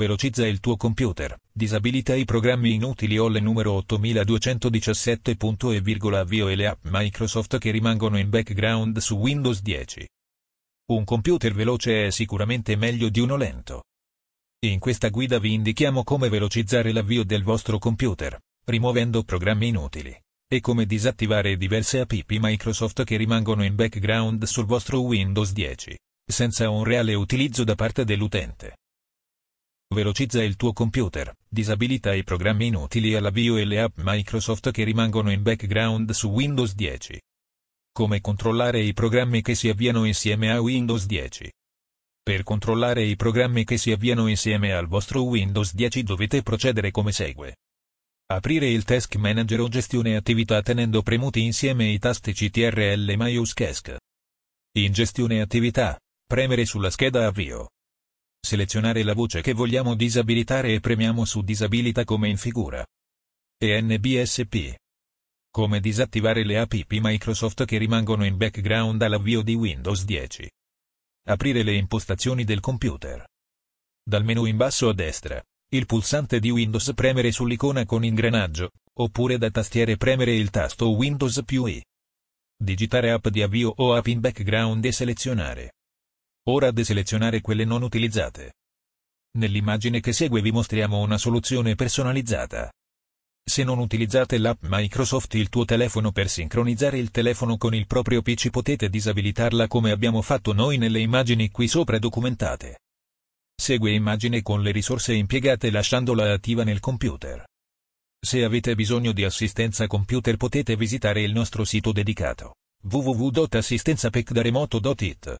Velocizza 0.00 0.46
il 0.46 0.60
tuo 0.60 0.78
computer. 0.78 1.36
Disabilita 1.52 2.14
i 2.14 2.24
programmi 2.24 2.72
inutili 2.72 3.18
OL 3.18 3.38
numero 3.42 3.72
8217. 3.72 5.36
Avvio 6.16 6.48
e 6.48 6.54
le 6.54 6.66
app 6.68 6.86
Microsoft 6.88 7.58
che 7.58 7.70
rimangono 7.70 8.16
in 8.16 8.30
background 8.30 8.96
su 8.96 9.16
Windows 9.16 9.60
10. 9.60 10.08
Un 10.92 11.04
computer 11.04 11.52
veloce 11.52 12.06
è 12.06 12.10
sicuramente 12.10 12.76
meglio 12.76 13.10
di 13.10 13.20
uno 13.20 13.36
lento. 13.36 13.82
In 14.60 14.78
questa 14.78 15.10
guida 15.10 15.38
vi 15.38 15.52
indichiamo 15.52 16.02
come 16.02 16.30
velocizzare 16.30 16.92
l'avvio 16.92 17.22
del 17.22 17.42
vostro 17.42 17.78
computer, 17.78 18.38
rimuovendo 18.64 19.22
programmi 19.22 19.68
inutili, 19.68 20.18
e 20.48 20.60
come 20.60 20.86
disattivare 20.86 21.58
diverse 21.58 22.00
app 22.00 22.12
Microsoft 22.26 23.04
che 23.04 23.18
rimangono 23.18 23.64
in 23.64 23.74
background 23.74 24.44
sul 24.44 24.64
vostro 24.64 25.02
Windows 25.02 25.52
10, 25.52 25.94
senza 26.24 26.70
un 26.70 26.84
reale 26.84 27.12
utilizzo 27.12 27.64
da 27.64 27.74
parte 27.74 28.06
dell'utente. 28.06 28.76
Velocizza 29.92 30.40
il 30.40 30.54
tuo 30.54 30.72
computer, 30.72 31.34
disabilita 31.48 32.14
i 32.14 32.22
programmi 32.22 32.68
inutili 32.68 33.16
all'avvio 33.16 33.56
e 33.56 33.64
le 33.64 33.80
app 33.80 33.98
Microsoft 34.00 34.70
che 34.70 34.84
rimangono 34.84 35.32
in 35.32 35.42
background 35.42 36.12
su 36.12 36.28
Windows 36.28 36.76
10. 36.76 37.20
Come 37.92 38.20
controllare 38.20 38.80
i 38.80 38.92
programmi 38.92 39.42
che 39.42 39.56
si 39.56 39.68
avviano 39.68 40.04
insieme 40.04 40.52
a 40.52 40.60
Windows 40.60 41.06
10. 41.06 41.50
Per 42.22 42.42
controllare 42.44 43.02
i 43.02 43.16
programmi 43.16 43.64
che 43.64 43.78
si 43.78 43.90
avviano 43.90 44.28
insieme 44.28 44.72
al 44.72 44.86
vostro 44.86 45.24
Windows 45.24 45.74
10 45.74 46.04
dovete 46.04 46.42
procedere 46.42 46.92
come 46.92 47.10
segue. 47.10 47.56
Aprire 48.26 48.68
il 48.68 48.84
Task 48.84 49.16
Manager 49.16 49.58
o 49.58 49.68
gestione 49.68 50.14
attività 50.14 50.62
tenendo 50.62 51.02
premuti 51.02 51.42
insieme 51.42 51.88
i 51.88 51.98
tasti 51.98 52.32
CTRL 52.32 53.08
e 53.08 53.16
MyUSCASC. 53.16 53.96
In 54.78 54.92
gestione 54.92 55.40
attività, 55.40 55.98
premere 56.24 56.64
sulla 56.64 56.90
scheda 56.90 57.26
avvio. 57.26 57.70
Selezionare 58.40 59.02
la 59.04 59.14
voce 59.14 59.42
che 59.42 59.52
vogliamo 59.52 59.94
disabilitare 59.94 60.72
e 60.74 60.80
premiamo 60.80 61.24
su 61.24 61.42
disabilita 61.42 62.04
come 62.04 62.28
in 62.28 62.36
figura. 62.36 62.84
E 63.56 63.80
NBSP. 63.80 64.74
Come 65.50 65.80
disattivare 65.80 66.44
le 66.44 66.58
app 66.58 66.72
Microsoft 66.88 67.64
che 67.64 67.76
rimangono 67.76 68.24
in 68.24 68.36
background 68.36 69.02
all'avvio 69.02 69.42
di 69.42 69.54
Windows 69.54 70.04
10. 70.04 70.50
Aprire 71.28 71.62
le 71.62 71.74
impostazioni 71.74 72.44
del 72.44 72.60
computer. 72.60 73.24
Dal 74.02 74.24
menu 74.24 74.46
in 74.46 74.56
basso 74.56 74.88
a 74.88 74.94
destra, 74.94 75.40
il 75.72 75.86
pulsante 75.86 76.40
di 76.40 76.50
Windows 76.50 76.92
premere 76.94 77.30
sull'icona 77.30 77.84
con 77.84 78.04
ingranaggio, 78.04 78.70
oppure 78.94 79.38
da 79.38 79.50
tastiere 79.50 79.96
premere 79.96 80.34
il 80.34 80.50
tasto 80.50 80.90
Windows 80.90 81.42
più 81.44 81.66
I. 81.66 81.84
Digitare 82.56 83.12
app 83.12 83.28
di 83.28 83.42
avvio 83.42 83.72
o 83.76 83.94
app 83.94 84.06
in 84.06 84.20
background 84.20 84.84
e 84.84 84.92
selezionare. 84.92 85.74
Ora 86.48 86.70
deselezionare 86.70 87.42
quelle 87.42 87.66
non 87.66 87.82
utilizzate. 87.82 88.54
Nell'immagine 89.38 90.00
che 90.00 90.14
segue 90.14 90.40
vi 90.40 90.50
mostriamo 90.50 90.98
una 90.98 91.18
soluzione 91.18 91.74
personalizzata. 91.74 92.72
Se 93.44 93.62
non 93.62 93.78
utilizzate 93.78 94.38
l'app 94.38 94.62
Microsoft 94.62 95.34
il 95.34 95.50
tuo 95.50 95.66
telefono 95.66 96.12
per 96.12 96.30
sincronizzare 96.30 96.98
il 96.98 97.10
telefono 97.10 97.58
con 97.58 97.74
il 97.74 97.86
proprio 97.86 98.22
PC 98.22 98.48
potete 98.50 98.88
disabilitarla 98.88 99.66
come 99.66 99.90
abbiamo 99.90 100.22
fatto 100.22 100.54
noi 100.54 100.78
nelle 100.78 101.00
immagini 101.00 101.50
qui 101.50 101.68
sopra 101.68 101.98
documentate. 101.98 102.78
Segue 103.54 103.92
immagine 103.92 104.40
con 104.40 104.62
le 104.62 104.70
risorse 104.70 105.12
impiegate 105.12 105.70
lasciandola 105.70 106.32
attiva 106.32 106.64
nel 106.64 106.80
computer. 106.80 107.44
Se 108.18 108.42
avete 108.44 108.74
bisogno 108.74 109.12
di 109.12 109.24
assistenza 109.24 109.86
computer 109.86 110.36
potete 110.36 110.74
visitare 110.76 111.20
il 111.22 111.32
nostro 111.32 111.64
sito 111.64 111.92
dedicato 111.92 112.54
www.assistenzapecdaremoto.it 112.82 115.36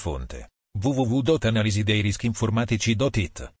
Fonte 0.00 0.48
www.analisideirischinformatici.it 0.78 3.52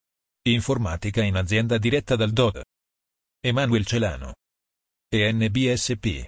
Informatica 0.48 1.22
in 1.22 1.36
azienda 1.36 1.76
diretta 1.76 2.16
dal 2.16 2.32
DOD. 2.32 2.62
Emanuel 3.44 3.84
Celano. 3.84 4.36
ENBSP. 5.12 6.24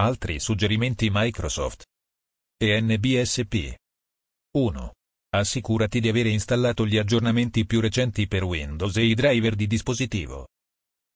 Altri 0.00 0.38
suggerimenti 0.38 1.08
Microsoft. 1.10 1.82
ENBSP. 2.56 3.74
1. 4.56 4.92
Assicurati 5.30 5.98
di 5.98 6.08
avere 6.08 6.28
installato 6.28 6.86
gli 6.86 6.96
aggiornamenti 6.96 7.66
più 7.66 7.80
recenti 7.80 8.28
per 8.28 8.44
Windows 8.44 8.96
e 8.98 9.04
i 9.04 9.14
driver 9.14 9.56
di 9.56 9.66
dispositivo. 9.66 10.46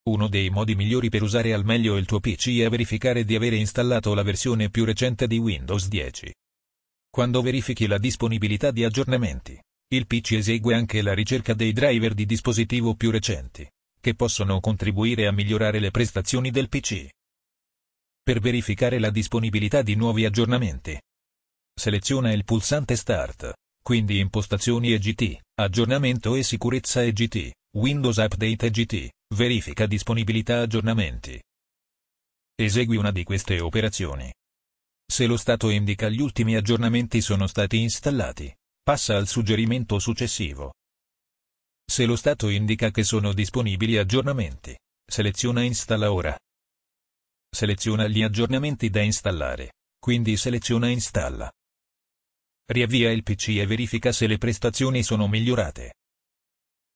Uno 0.08 0.26
dei 0.26 0.50
modi 0.50 0.74
migliori 0.74 1.08
per 1.08 1.22
usare 1.22 1.52
al 1.52 1.64
meglio 1.64 1.96
il 1.96 2.06
tuo 2.06 2.18
PC 2.18 2.58
è 2.58 2.68
verificare 2.68 3.24
di 3.24 3.36
avere 3.36 3.54
installato 3.54 4.12
la 4.14 4.24
versione 4.24 4.70
più 4.70 4.84
recente 4.84 5.28
di 5.28 5.38
Windows 5.38 5.86
10. 5.86 6.34
Quando 7.10 7.42
verifichi 7.42 7.86
la 7.86 7.98
disponibilità 7.98 8.70
di 8.70 8.84
aggiornamenti, 8.84 9.60
il 9.88 10.06
PC 10.06 10.32
esegue 10.32 10.74
anche 10.74 11.02
la 11.02 11.14
ricerca 11.14 11.54
dei 11.54 11.72
driver 11.72 12.14
di 12.14 12.26
dispositivo 12.26 12.94
più 12.94 13.10
recenti 13.10 13.68
che 14.00 14.14
possono 14.14 14.60
contribuire 14.60 15.26
a 15.26 15.32
migliorare 15.32 15.80
le 15.80 15.90
prestazioni 15.90 16.50
del 16.50 16.68
PC. 16.68 17.08
Per 18.22 18.40
verificare 18.40 18.98
la 18.98 19.10
disponibilità 19.10 19.82
di 19.82 19.96
nuovi 19.96 20.24
aggiornamenti, 20.24 20.98
seleziona 21.74 22.32
il 22.32 22.44
pulsante 22.44 22.94
Start, 22.94 23.52
quindi 23.82 24.18
Impostazioni 24.18 24.92
EGT, 24.92 25.40
Aggiornamento 25.54 26.34
e 26.34 26.42
Sicurezza 26.42 27.02
EGT, 27.02 27.50
Windows 27.76 28.16
Update 28.16 28.66
EGT, 28.66 29.08
Verifica 29.34 29.86
disponibilità 29.86 30.60
aggiornamenti. 30.60 31.40
Esegui 32.54 32.96
una 32.96 33.12
di 33.12 33.24
queste 33.24 33.60
operazioni. 33.60 34.32
Se 35.10 35.26
lo 35.26 35.38
stato 35.38 35.70
indica 35.70 36.08
gli 36.10 36.20
ultimi 36.20 36.54
aggiornamenti 36.54 37.22
sono 37.22 37.46
stati 37.46 37.80
installati, 37.80 38.54
passa 38.82 39.16
al 39.16 39.26
suggerimento 39.26 39.98
successivo. 39.98 40.74
Se 41.84 42.04
lo 42.04 42.14
stato 42.14 42.50
indica 42.50 42.90
che 42.90 43.02
sono 43.02 43.32
disponibili 43.32 43.96
aggiornamenti, 43.96 44.76
seleziona 45.04 45.62
Installa 45.62 46.12
ora. 46.12 46.38
Seleziona 47.50 48.06
gli 48.06 48.22
aggiornamenti 48.22 48.90
da 48.90 49.00
installare, 49.00 49.72
quindi 49.98 50.36
seleziona 50.36 50.88
Installa. 50.90 51.50
Riavvia 52.70 53.10
il 53.10 53.22
PC 53.22 53.56
e 53.56 53.66
verifica 53.66 54.12
se 54.12 54.26
le 54.26 54.36
prestazioni 54.36 55.02
sono 55.02 55.26
migliorate. 55.26 55.94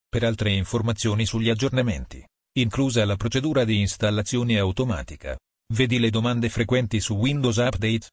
Per 0.06 0.22
altre 0.22 0.52
informazioni 0.52 1.24
sugli 1.24 1.48
aggiornamenti, 1.48 2.22
inclusa 2.58 3.06
la 3.06 3.16
procedura 3.16 3.64
di 3.64 3.80
installazione 3.80 4.58
automatica, 4.58 5.34
vedi 5.72 5.98
le 5.98 6.10
domande 6.10 6.48
frequenti 6.48 7.00
su 7.00 7.14
Windows 7.14 7.56
Update. 7.56 8.10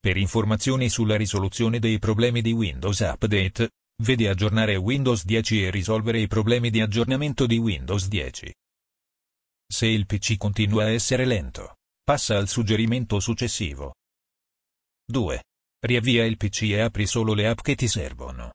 Per 0.00 0.16
informazioni 0.16 0.88
sulla 0.88 1.16
risoluzione 1.16 1.78
dei 1.78 1.98
problemi 1.98 2.42
di 2.42 2.52
Windows 2.52 3.00
Update, 3.00 3.70
Vedi 4.00 4.28
aggiornare 4.28 4.76
Windows 4.76 5.24
10 5.24 5.64
e 5.64 5.70
risolvere 5.70 6.20
i 6.20 6.28
problemi 6.28 6.70
di 6.70 6.80
aggiornamento 6.80 7.46
di 7.46 7.58
Windows 7.58 8.06
10. 8.06 8.54
Se 9.66 9.86
il 9.86 10.06
PC 10.06 10.36
continua 10.36 10.84
a 10.84 10.90
essere 10.90 11.24
lento, 11.24 11.78
passa 12.04 12.36
al 12.36 12.46
suggerimento 12.46 13.18
successivo. 13.18 13.94
2. 15.04 15.42
Riavvia 15.84 16.24
il 16.24 16.36
PC 16.36 16.62
e 16.62 16.80
apri 16.80 17.06
solo 17.06 17.34
le 17.34 17.48
app 17.48 17.58
che 17.60 17.74
ti 17.74 17.88
servono. 17.88 18.52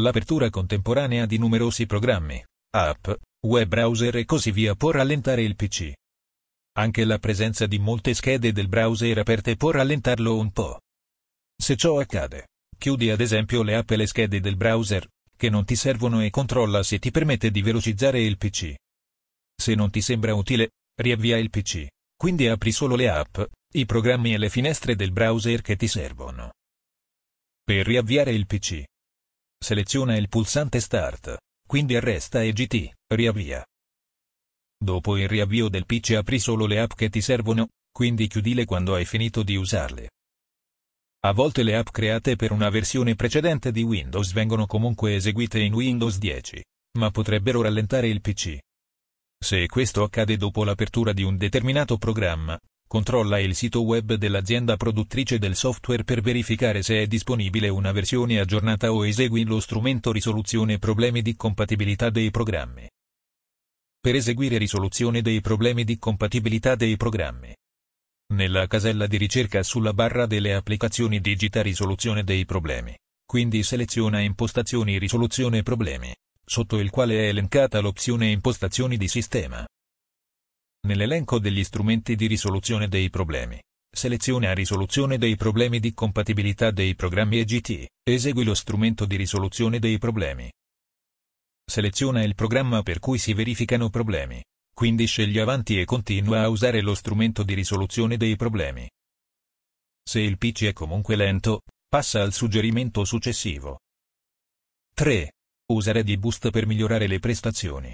L'apertura 0.00 0.50
contemporanea 0.50 1.26
di 1.26 1.38
numerosi 1.38 1.86
programmi, 1.86 2.44
app, 2.74 3.08
web 3.46 3.68
browser 3.68 4.16
e 4.16 4.24
così 4.24 4.50
via 4.50 4.74
può 4.74 4.90
rallentare 4.90 5.42
il 5.42 5.54
PC. 5.54 5.92
Anche 6.78 7.04
la 7.04 7.18
presenza 7.18 7.66
di 7.66 7.78
molte 7.78 8.12
schede 8.12 8.52
del 8.52 8.68
browser 8.68 9.18
aperte 9.18 9.56
può 9.56 9.70
rallentarlo 9.70 10.36
un 10.36 10.50
po'. 10.52 10.80
Se 11.56 11.74
ciò 11.74 11.98
accade, 11.98 12.48
Chiudi 12.78 13.10
ad 13.10 13.20
esempio 13.20 13.62
le 13.62 13.74
app 13.76 13.90
e 13.90 13.96
le 13.96 14.06
schede 14.06 14.40
del 14.40 14.56
browser, 14.56 15.08
che 15.36 15.48
non 15.48 15.64
ti 15.64 15.74
servono 15.74 16.22
e 16.22 16.30
controlla 16.30 16.82
se 16.82 16.98
ti 16.98 17.10
permette 17.10 17.50
di 17.50 17.62
velocizzare 17.62 18.20
il 18.20 18.36
PC. 18.36 18.74
Se 19.56 19.74
non 19.74 19.90
ti 19.90 20.00
sembra 20.00 20.34
utile, 20.34 20.72
riavvia 21.00 21.38
il 21.38 21.50
PC, 21.50 21.86
quindi 22.14 22.46
apri 22.48 22.72
solo 22.72 22.94
le 22.94 23.08
app, 23.08 23.40
i 23.74 23.86
programmi 23.86 24.34
e 24.34 24.38
le 24.38 24.50
finestre 24.50 24.94
del 24.94 25.12
browser 25.12 25.62
che 25.62 25.76
ti 25.76 25.88
servono. 25.88 26.52
Per 27.62 27.86
riavviare 27.86 28.32
il 28.32 28.46
PC, 28.46 28.84
seleziona 29.58 30.16
il 30.16 30.28
pulsante 30.28 30.80
Start, 30.80 31.36
quindi 31.66 31.96
arresta 31.96 32.42
e 32.42 32.52
GT, 32.52 32.92
riavvia. 33.14 33.64
Dopo 34.78 35.16
il 35.16 35.26
riavvio 35.26 35.68
del 35.68 35.86
PC 35.86 36.12
apri 36.12 36.38
solo 36.38 36.66
le 36.66 36.80
app 36.80 36.92
che 36.94 37.08
ti 37.08 37.20
servono, 37.20 37.68
quindi 37.90 38.26
chiudile 38.28 38.64
quando 38.66 38.94
hai 38.94 39.06
finito 39.06 39.42
di 39.42 39.56
usarle. 39.56 40.10
A 41.26 41.32
volte 41.32 41.62
le 41.62 41.76
app 41.76 41.88
create 41.90 42.36
per 42.36 42.52
una 42.52 42.68
versione 42.68 43.14
precedente 43.14 43.72
di 43.72 43.82
Windows 43.82 44.32
vengono 44.32 44.66
comunque 44.66 45.14
eseguite 45.14 45.58
in 45.60 45.72
Windows 45.72 46.18
10, 46.18 46.62
ma 46.98 47.10
potrebbero 47.10 47.62
rallentare 47.62 48.08
il 48.08 48.20
PC. 48.20 48.58
Se 49.42 49.66
questo 49.66 50.02
accade 50.02 50.36
dopo 50.36 50.62
l'apertura 50.62 51.12
di 51.12 51.22
un 51.22 51.36
determinato 51.36 51.96
programma, 51.96 52.58
controlla 52.86 53.38
il 53.38 53.54
sito 53.54 53.82
web 53.82 54.14
dell'azienda 54.14 54.76
produttrice 54.76 55.38
del 55.38 55.56
software 55.56 56.04
per 56.04 56.20
verificare 56.20 56.82
se 56.82 57.02
è 57.02 57.06
disponibile 57.06 57.68
una 57.68 57.92
versione 57.92 58.38
aggiornata 58.38 58.92
o 58.92 59.06
esegui 59.06 59.44
lo 59.44 59.58
strumento 59.58 60.12
risoluzione 60.12 60.78
problemi 60.78 61.22
di 61.22 61.34
compatibilità 61.34 62.10
dei 62.10 62.30
programmi. 62.30 62.88
Per 64.00 64.14
eseguire 64.14 64.58
risoluzione 64.58 65.22
dei 65.22 65.40
problemi 65.40 65.84
di 65.84 65.98
compatibilità 65.98 66.74
dei 66.74 66.96
programmi, 66.96 67.54
nella 68.34 68.66
casella 68.66 69.06
di 69.06 69.18
ricerca 69.18 69.62
sulla 69.62 69.92
barra 69.92 70.26
delle 70.26 70.52
applicazioni 70.52 71.20
digita 71.20 71.62
risoluzione 71.62 72.24
dei 72.24 72.44
problemi. 72.44 72.96
Quindi 73.24 73.62
seleziona 73.62 74.20
impostazioni 74.20 74.98
risoluzione 74.98 75.62
problemi. 75.62 76.14
sotto 76.48 76.78
il 76.78 76.90
quale 76.90 77.24
è 77.24 77.28
elencata 77.28 77.80
l'opzione 77.80 78.30
Impostazioni 78.30 78.96
di 78.96 79.08
sistema. 79.08 79.66
Nell'elenco 80.86 81.40
degli 81.40 81.64
strumenti 81.64 82.14
di 82.14 82.28
risoluzione 82.28 82.86
dei 82.86 83.10
problemi, 83.10 83.60
seleziona 83.90 84.54
risoluzione 84.54 85.18
dei 85.18 85.34
problemi 85.34 85.80
di 85.80 85.92
compatibilità 85.92 86.70
dei 86.70 86.94
programmi 86.94 87.38
EGT, 87.40 87.86
esegui 88.08 88.44
lo 88.44 88.54
strumento 88.54 89.06
di 89.06 89.16
risoluzione 89.16 89.80
dei 89.80 89.98
problemi. 89.98 90.48
Seleziona 91.68 92.22
il 92.22 92.36
programma 92.36 92.82
per 92.82 93.00
cui 93.00 93.18
si 93.18 93.34
verificano 93.34 93.90
problemi, 93.90 94.40
quindi 94.72 95.06
scegli 95.06 95.38
avanti 95.38 95.80
e 95.80 95.84
continua 95.84 96.42
a 96.42 96.48
usare 96.48 96.80
lo 96.80 96.94
strumento 96.94 97.42
di 97.42 97.54
risoluzione 97.54 98.16
dei 98.16 98.36
problemi. 98.36 98.88
Se 100.08 100.20
il 100.20 100.38
PC 100.38 100.66
è 100.66 100.72
comunque 100.72 101.16
lento, 101.16 101.62
passa 101.88 102.22
al 102.22 102.32
suggerimento 102.32 103.04
successivo. 103.04 103.80
3. 104.94 105.32
Usa 105.72 105.90
ReadyBoost 105.90 106.50
per 106.50 106.66
migliorare 106.66 107.08
le 107.08 107.18
prestazioni. 107.18 107.92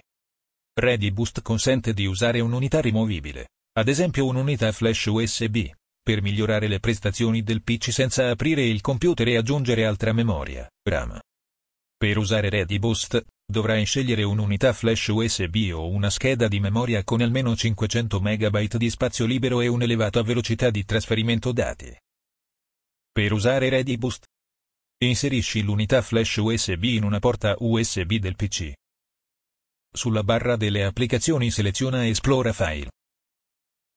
ReadyBoost 0.75 1.41
consente 1.41 1.95
di 1.95 2.05
usare 2.05 2.41
un'unità 2.41 2.81
rimovibile, 2.81 3.49
ad 3.79 3.89
esempio 3.89 4.27
un'unità 4.27 4.71
flash 4.73 5.07
USB, 5.07 5.71
per 6.03 6.21
migliorare 6.21 6.69
le 6.69 6.79
prestazioni 6.79 7.43
del 7.43 7.63
PC 7.63 7.91
senza 7.91 8.29
aprire 8.29 8.63
il 8.65 8.83
computer 8.83 9.29
e 9.29 9.37
aggiungere 9.39 9.87
altra 9.87 10.13
memoria, 10.13 10.69
RAM. 10.83 11.19
Per 11.97 12.19
usare 12.19 12.51
ReadyBoost, 12.51 13.25
dovrai 13.53 13.85
scegliere 13.85 14.25
un'unità 14.25 14.73
flash 14.73 15.07
USB 15.09 15.71
o 15.73 15.89
una 15.89 16.11
scheda 16.11 16.49
di 16.49 16.59
memoria 16.59 17.05
con 17.05 17.21
almeno 17.21 17.55
500 17.55 18.21
MB 18.21 18.77
di 18.77 18.91
spazio 18.91 19.27
libero 19.27 19.61
e 19.61 19.69
un'elevata 19.69 20.23
velocità 20.23 20.71
di 20.71 20.85
trasferimento 20.85 21.53
dati. 21.53 21.97
Per 23.13 23.33
usare 23.33 23.69
ReadyBoost, 23.69 24.25
Inserisci 25.03 25.63
l'unità 25.63 26.01
flash 26.01 26.37
USB 26.37 26.85
in 26.85 27.03
una 27.03 27.19
porta 27.19 27.57
USB 27.59 28.15
del 28.15 28.37
PC. 28.37 28.73
Sulla 29.93 30.23
barra 30.23 30.55
delle 30.55 30.85
applicazioni 30.85 31.51
seleziona 31.51 32.07
Esplora 32.07 32.53
file. 32.53 32.91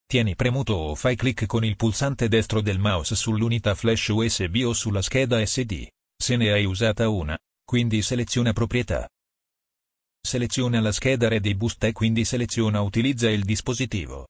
Tieni 0.07 0.35
premuto 0.35 0.73
o 0.73 0.95
fai 0.95 1.15
clic 1.15 1.45
con 1.45 1.63
il 1.63 1.75
pulsante 1.75 2.27
destro 2.27 2.59
del 2.59 2.79
mouse 2.79 3.15
sull'unità 3.15 3.75
flash 3.75 4.07
USB 4.07 4.63
o 4.65 4.73
sulla 4.73 5.03
scheda 5.03 5.45
SD, 5.45 5.87
se 6.17 6.37
ne 6.37 6.51
hai 6.51 6.65
usata 6.65 7.07
una, 7.07 7.37
quindi 7.63 8.01
seleziona 8.01 8.51
Proprietà. 8.51 9.07
Seleziona 10.25 10.81
la 10.81 10.91
scheda 10.91 11.27
Ready 11.27 11.53
Boost 11.53 11.83
e 11.83 11.91
quindi 11.91 12.25
seleziona 12.25 12.81
Utilizza 12.81 13.29
il 13.29 13.43
dispositivo. 13.43 14.25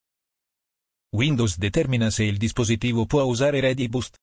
Windows 1.16 1.58
determina 1.58 2.10
se 2.10 2.26
il 2.26 2.36
dispositivo 2.36 3.06
può 3.06 3.24
usare 3.24 3.62
Ready 3.62 3.88
Boost. 3.88 4.18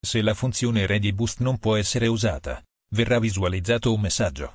Se 0.00 0.22
la 0.22 0.32
funzione 0.32 0.86
ReadyBoost 0.86 1.40
non 1.40 1.58
può 1.58 1.74
essere 1.74 2.06
usata, 2.06 2.62
verrà 2.94 3.18
visualizzato 3.18 3.92
un 3.92 4.00
messaggio. 4.00 4.52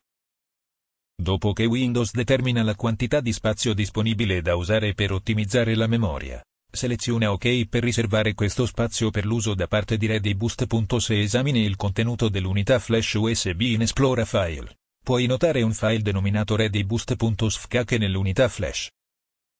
Dopo 1.21 1.51
che 1.51 1.65
Windows 1.65 2.13
determina 2.13 2.63
la 2.63 2.75
quantità 2.75 3.19
di 3.19 3.33
spazio 3.33 3.73
disponibile 3.73 4.41
da 4.41 4.55
usare 4.55 4.93
per 4.93 5.11
ottimizzare 5.11 5.75
la 5.75 5.87
memoria, 5.87 6.41
seleziona 6.71 7.29
OK 7.33 7.65
per 7.65 7.83
riservare 7.83 8.33
questo 8.33 8.65
spazio 8.65 9.09
per 9.09 9.25
l'uso 9.25 9.53
da 9.53 9.67
parte 9.67 9.97
di 9.97 10.05
ReadyBoost. 10.05 10.97
Se 10.97 11.19
esamini 11.19 11.65
il 11.65 11.75
contenuto 11.75 12.29
dell'unità 12.29 12.79
flash 12.79 13.15
USB 13.15 13.59
in 13.61 13.81
Explora 13.81 14.23
File, 14.23 14.73
puoi 15.07 15.25
notare 15.25 15.61
un 15.61 15.73
file 15.73 16.01
denominato 16.01 16.57
ReadyBoost.sfk 16.57 17.93
nell'unità 17.93 18.49
flash. 18.49 18.89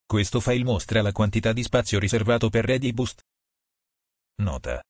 Questo 0.05 0.41
file 0.41 0.65
mostra 0.65 1.01
la 1.01 1.13
quantità 1.13 1.53
di 1.53 1.63
spazio 1.63 1.99
riservato 1.99 2.49
per 2.49 2.65
ReadyBoost. 2.65 3.21
Nota. 4.41 4.83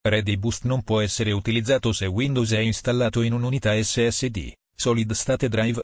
ReadyBoost 0.00 0.64
non 0.64 0.82
può 0.82 1.00
essere 1.00 1.30
utilizzato 1.30 1.92
se 1.92 2.06
Windows 2.06 2.50
è 2.50 2.58
installato 2.58 3.22
in 3.22 3.34
un'unità 3.34 3.80
SSD, 3.80 4.52
Solid 4.74 5.12
State 5.12 5.48
Drive. 5.48 5.80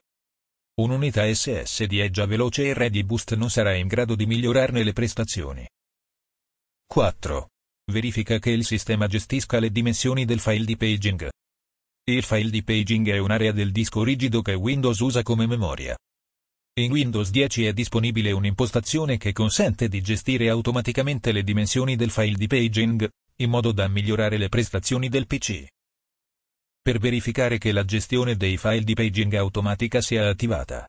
Un'unità 0.81 1.33
SSD 1.33 2.01
è 2.01 2.11
già 2.11 2.27
veloce 2.27 2.65
e 2.65 2.75
ReadyBoost 2.75 3.37
non 3.37 3.49
sarà 3.49 3.75
in 3.75 3.87
grado 3.87 4.17
di 4.17 4.27
migliorarne 4.27 4.83
le 4.83 4.93
prestazioni. 4.93 5.65
4. 6.85 7.49
Verifica 7.93 8.41
che 8.41 8.51
il 8.51 8.65
sistema 8.65 9.07
gestisca 9.07 9.61
le 9.61 9.71
dimensioni 9.71 10.25
del 10.25 10.41
file 10.41 10.65
di 10.65 10.77
paging. 10.77 11.31
Il 12.11 12.25
file 12.25 12.51
di 12.51 12.65
paging 12.65 13.09
è 13.09 13.19
un'area 13.19 13.53
del 13.53 13.71
disco 13.71 14.03
rigido 14.03 14.43
che 14.43 14.55
Windows 14.55 14.99
usa 14.99 15.23
come 15.23 15.47
memoria. 15.47 15.97
In 16.81 16.91
Windows 16.91 17.31
10 17.31 17.67
è 17.67 17.73
disponibile 17.73 18.33
un'impostazione 18.33 19.17
che 19.17 19.31
consente 19.33 19.87
di 19.87 20.01
gestire 20.03 20.49
automaticamente 20.49 21.31
le 21.31 21.45
dimensioni 21.45 21.95
del 21.95 22.11
file 22.11 22.37
di 22.37 22.49
paging, 22.49 23.09
in 23.37 23.49
modo 23.49 23.71
da 23.71 23.87
migliorare 23.87 24.39
le 24.39 24.49
prestazioni 24.49 25.09
del 25.09 25.29
PC. 25.29 25.67
Per 26.83 26.99
verificare 26.99 27.59
che 27.59 27.71
la 27.71 27.85
gestione 27.85 28.35
dei 28.35 28.57
file 28.57 28.83
di 28.83 28.95
paging 28.95 29.35
automatica 29.35 30.01
sia 30.01 30.29
attivata. 30.29 30.89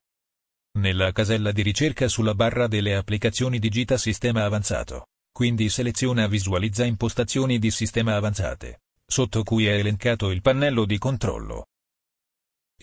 Nella 0.79 1.11
casella 1.11 1.51
di 1.51 1.61
ricerca 1.61 2.07
sulla 2.07 2.33
barra 2.33 2.65
delle 2.65 2.95
applicazioni 2.95 3.59
digita 3.59 3.95
Sistema 3.99 4.43
avanzato, 4.43 5.05
quindi 5.31 5.69
seleziona 5.69 6.25
Visualizza 6.25 6.83
impostazioni 6.83 7.59
di 7.59 7.69
sistema 7.69 8.15
avanzate, 8.15 8.79
sotto 9.11 9.43
cui 9.43 9.65
è 9.65 9.73
elencato 9.73 10.31
il 10.31 10.41
pannello 10.41 10.85
di 10.85 10.97
controllo. 10.97 11.65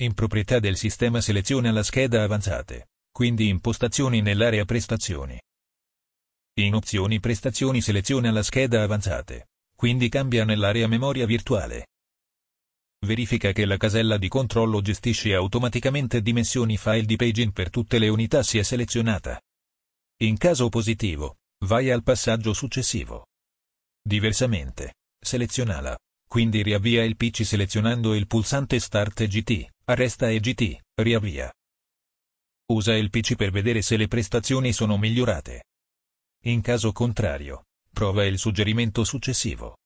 In 0.00 0.12
proprietà 0.12 0.58
del 0.58 0.76
sistema 0.76 1.22
seleziona 1.22 1.72
la 1.72 1.82
scheda 1.82 2.22
avanzate, 2.22 2.90
quindi 3.10 3.48
impostazioni 3.48 4.20
nell'area 4.20 4.66
prestazioni. 4.66 5.40
In 6.58 6.74
opzioni 6.74 7.18
prestazioni 7.18 7.80
seleziona 7.80 8.30
la 8.30 8.42
scheda 8.42 8.82
avanzate, 8.82 9.48
quindi 9.74 10.10
cambia 10.10 10.44
nell'area 10.44 10.86
memoria 10.86 11.24
virtuale. 11.24 11.86
Verifica 13.06 13.52
che 13.52 13.64
la 13.64 13.78
casella 13.78 14.18
di 14.18 14.28
controllo 14.28 14.82
gestisce 14.82 15.32
automaticamente 15.32 16.20
dimensioni 16.20 16.76
file 16.76 17.06
di 17.06 17.16
paging 17.16 17.52
per 17.52 17.70
tutte 17.70 17.98
le 17.98 18.08
unità 18.08 18.42
sia 18.42 18.62
selezionata. 18.62 19.40
In 20.24 20.36
caso 20.36 20.68
positivo, 20.68 21.36
vai 21.64 21.90
al 21.90 22.02
passaggio 22.02 22.52
successivo. 22.52 23.28
Diversamente, 24.02 24.96
selezionala, 25.18 25.96
quindi 26.28 26.62
riavvia 26.62 27.02
il 27.02 27.16
PC 27.16 27.44
selezionando 27.44 28.14
il 28.14 28.28
pulsante 28.28 28.78
Start 28.78 29.22
EGT, 29.22 29.66
arresta 29.86 30.30
EGT, 30.30 30.78
riavvia. 30.94 31.52
Usa 32.70 32.94
il 32.94 33.10
PC 33.10 33.34
per 33.34 33.50
vedere 33.50 33.82
se 33.82 33.96
le 33.96 34.06
prestazioni 34.06 34.72
sono 34.72 34.96
migliorate. 34.98 35.64
In 36.44 36.60
caso 36.60 36.92
contrario, 36.92 37.64
Prova 37.98 38.24
il 38.24 38.38
suggerimento 38.38 39.02
successivo. 39.02 39.78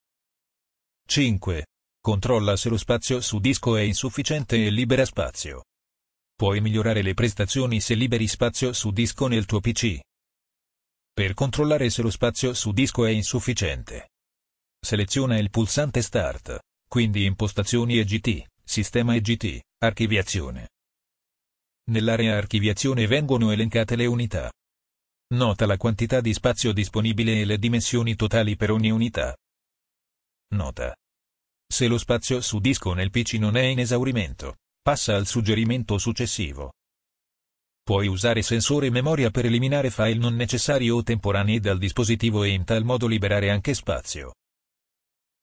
5. 1.06 1.66
Controlla 1.98 2.56
se 2.56 2.68
lo 2.68 2.76
spazio 2.76 3.22
su 3.22 3.38
disco 3.38 3.74
è 3.74 3.80
insufficiente 3.80 4.66
e 4.66 4.68
libera 4.68 5.06
spazio. 5.06 5.64
Puoi 6.36 6.60
migliorare 6.60 7.00
le 7.00 7.14
prestazioni 7.14 7.80
se 7.80 7.94
liberi 7.94 8.28
spazio 8.28 8.74
su 8.74 8.90
disco 8.90 9.28
nel 9.28 9.46
tuo 9.46 9.60
PC. 9.60 9.98
Per 11.10 11.32
controllare 11.32 11.88
se 11.88 12.02
lo 12.02 12.10
spazio 12.10 12.52
su 12.52 12.72
disco 12.72 13.06
è 13.06 13.10
insufficiente. 13.10 14.10
Seleziona 14.84 15.38
il 15.38 15.48
pulsante 15.48 16.02
Start, 16.02 16.58
quindi 16.88 17.24
Impostazioni 17.24 17.98
EGT, 17.98 18.48
Sistema 18.64 19.14
EGT, 19.14 19.60
Archiviazione. 19.78 20.70
Nell'area 21.90 22.36
Archiviazione 22.36 23.06
vengono 23.06 23.52
elencate 23.52 23.94
le 23.94 24.06
unità. 24.06 24.52
Nota 25.34 25.66
la 25.66 25.76
quantità 25.76 26.20
di 26.20 26.34
spazio 26.34 26.72
disponibile 26.72 27.40
e 27.40 27.44
le 27.44 27.58
dimensioni 27.58 28.16
totali 28.16 28.56
per 28.56 28.72
ogni 28.72 28.90
unità. 28.90 29.36
Nota. 30.56 30.92
Se 31.72 31.86
lo 31.86 31.96
spazio 31.96 32.40
su 32.40 32.58
disco 32.58 32.92
nel 32.92 33.10
PC 33.10 33.34
non 33.34 33.56
è 33.56 33.62
in 33.62 33.78
esaurimento, 33.78 34.56
passa 34.82 35.14
al 35.14 35.28
suggerimento 35.28 35.96
successivo. 35.96 36.72
Puoi 37.84 38.08
usare 38.08 38.42
sensore 38.42 38.90
memoria 38.90 39.30
per 39.30 39.46
eliminare 39.46 39.90
file 39.90 40.18
non 40.18 40.34
necessari 40.34 40.90
o 40.90 41.04
temporanei 41.04 41.60
dal 41.60 41.78
dispositivo 41.78 42.42
e 42.42 42.48
in 42.48 42.64
tal 42.64 42.82
modo 42.82 43.06
liberare 43.06 43.48
anche 43.48 43.74
spazio. 43.74 44.32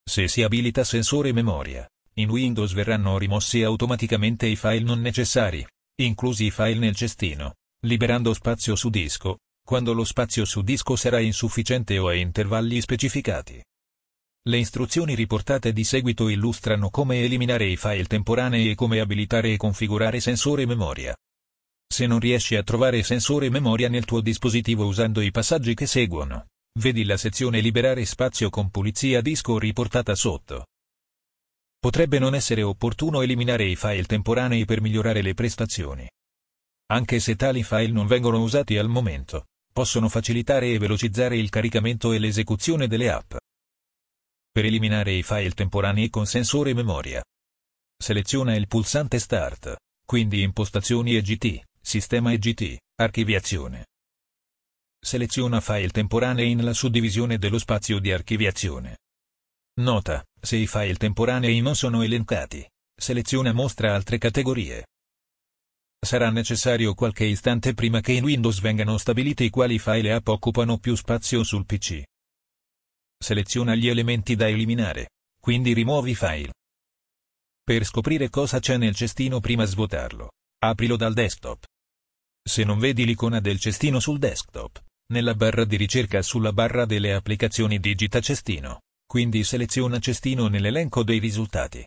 Se 0.09 0.27
si 0.27 0.41
abilita 0.41 0.83
sensore 0.83 1.31
memoria, 1.33 1.87
in 2.15 2.31
Windows 2.31 2.73
verranno 2.73 3.19
rimossi 3.19 3.61
automaticamente 3.61 4.47
i 4.47 4.55
file 4.55 4.79
non 4.79 5.01
necessari, 5.01 5.63
inclusi 6.01 6.45
i 6.45 6.49
file 6.49 6.79
nel 6.79 6.95
cestino, 6.95 7.57
liberando 7.85 8.33
spazio 8.33 8.75
su 8.75 8.89
disco, 8.89 9.37
quando 9.63 9.93
lo 9.93 10.03
spazio 10.03 10.45
su 10.45 10.63
disco 10.63 10.95
sarà 10.95 11.19
insufficiente 11.19 11.99
o 11.99 12.07
a 12.07 12.15
intervalli 12.15 12.81
specificati. 12.81 13.63
Le 14.49 14.57
istruzioni 14.57 15.13
riportate 15.13 15.73
di 15.73 15.83
seguito 15.83 16.27
illustrano 16.27 16.89
come 16.89 17.21
eliminare 17.21 17.65
i 17.67 17.77
file 17.77 18.05
temporanei 18.05 18.71
e 18.71 18.73
come 18.73 18.99
abilitare 19.01 19.53
e 19.53 19.57
configurare 19.57 20.19
sensore 20.19 20.65
memoria. 20.65 21.15
Se 21.87 22.07
non 22.07 22.17
riesci 22.19 22.55
a 22.55 22.63
trovare 22.63 23.03
sensore 23.03 23.51
memoria 23.51 23.89
nel 23.89 24.05
tuo 24.05 24.21
dispositivo 24.21 24.87
usando 24.87 25.21
i 25.21 25.29
passaggi 25.29 25.75
che 25.75 25.85
seguono, 25.85 26.47
vedi 26.79 27.03
la 27.03 27.17
sezione 27.17 27.59
Liberare 27.59 28.05
spazio 28.05 28.49
con 28.49 28.69
pulizia 28.69 29.21
disco 29.21 29.57
riportata 29.57 30.15
sotto. 30.15 30.65
Potrebbe 31.79 32.19
non 32.19 32.35
essere 32.35 32.61
opportuno 32.61 33.21
eliminare 33.21 33.63
i 33.65 33.75
file 33.75 34.03
temporanei 34.03 34.65
per 34.65 34.81
migliorare 34.81 35.21
le 35.21 35.33
prestazioni. 35.33 36.07
Anche 36.91 37.19
se 37.19 37.35
tali 37.35 37.63
file 37.63 37.91
non 37.91 38.07
vengono 38.07 38.41
usati 38.41 38.77
al 38.77 38.89
momento, 38.89 39.45
possono 39.71 40.09
facilitare 40.09 40.71
e 40.71 40.77
velocizzare 40.77 41.37
il 41.37 41.49
caricamento 41.49 42.11
e 42.11 42.19
l'esecuzione 42.19 42.87
delle 42.87 43.09
app. 43.09 43.35
Per 44.51 44.65
eliminare 44.65 45.13
i 45.13 45.23
file 45.23 45.51
temporanei 45.51 46.09
con 46.09 46.25
sensore 46.25 46.73
memoria. 46.73 47.23
Seleziona 47.97 48.55
il 48.55 48.67
pulsante 48.67 49.19
Start, 49.19 49.75
quindi 50.05 50.41
impostazioni 50.41 51.15
EGT, 51.15 51.63
sistema 51.79 52.33
EGT, 52.33 52.77
archiviazione. 52.95 53.85
Seleziona 55.09 55.59
file 55.59 55.89
temporanei 55.89 56.53
nella 56.53 56.71
suddivisione 56.71 57.39
dello 57.39 57.57
spazio 57.57 57.97
di 57.97 58.11
archiviazione. 58.11 58.99
Nota, 59.79 60.23
se 60.39 60.55
i 60.55 60.67
file 60.67 60.97
temporanei 60.97 61.61
non 61.61 61.75
sono 61.75 62.03
elencati, 62.03 62.63
seleziona 62.95 63.51
mostra 63.51 63.95
altre 63.95 64.19
categorie. 64.19 64.85
Sarà 65.99 66.29
necessario 66.29 66.93
qualche 66.93 67.23
istante 67.23 67.73
prima 67.73 68.01
che 68.01 68.11
in 68.11 68.23
Windows 68.23 68.59
vengano 68.61 68.99
stabiliti 68.99 69.49
quali 69.49 69.79
file 69.79 70.13
app 70.13 70.27
occupano 70.27 70.77
più 70.77 70.93
spazio 70.93 71.43
sul 71.43 71.65
PC. 71.65 72.03
Seleziona 73.17 73.73
gli 73.73 73.87
elementi 73.87 74.35
da 74.35 74.47
eliminare, 74.47 75.09
quindi 75.41 75.73
rimuovi 75.73 76.13
file. 76.13 76.53
Per 77.63 77.83
scoprire 77.83 78.29
cosa 78.29 78.59
c'è 78.59 78.77
nel 78.77 78.93
cestino 78.93 79.39
prima 79.39 79.65
svuotarlo, 79.65 80.29
aprilo 80.59 80.95
dal 80.97 81.15
desktop. 81.15 81.65
Se 82.47 82.63
non 82.63 82.77
vedi 82.77 83.05
l'icona 83.05 83.39
del 83.39 83.59
cestino 83.59 83.99
sul 83.99 84.19
desktop, 84.19 84.83
nella 85.11 85.33
barra 85.33 85.65
di 85.65 85.75
ricerca 85.75 86.21
sulla 86.21 86.53
barra 86.53 86.85
delle 86.85 87.13
applicazioni 87.13 87.79
digita 87.79 88.19
cestino, 88.19 88.81
quindi 89.05 89.43
seleziona 89.43 89.97
cestino 89.99 90.47
nell'elenco 90.47 91.03
dei 91.03 91.17
risultati. 91.17 91.85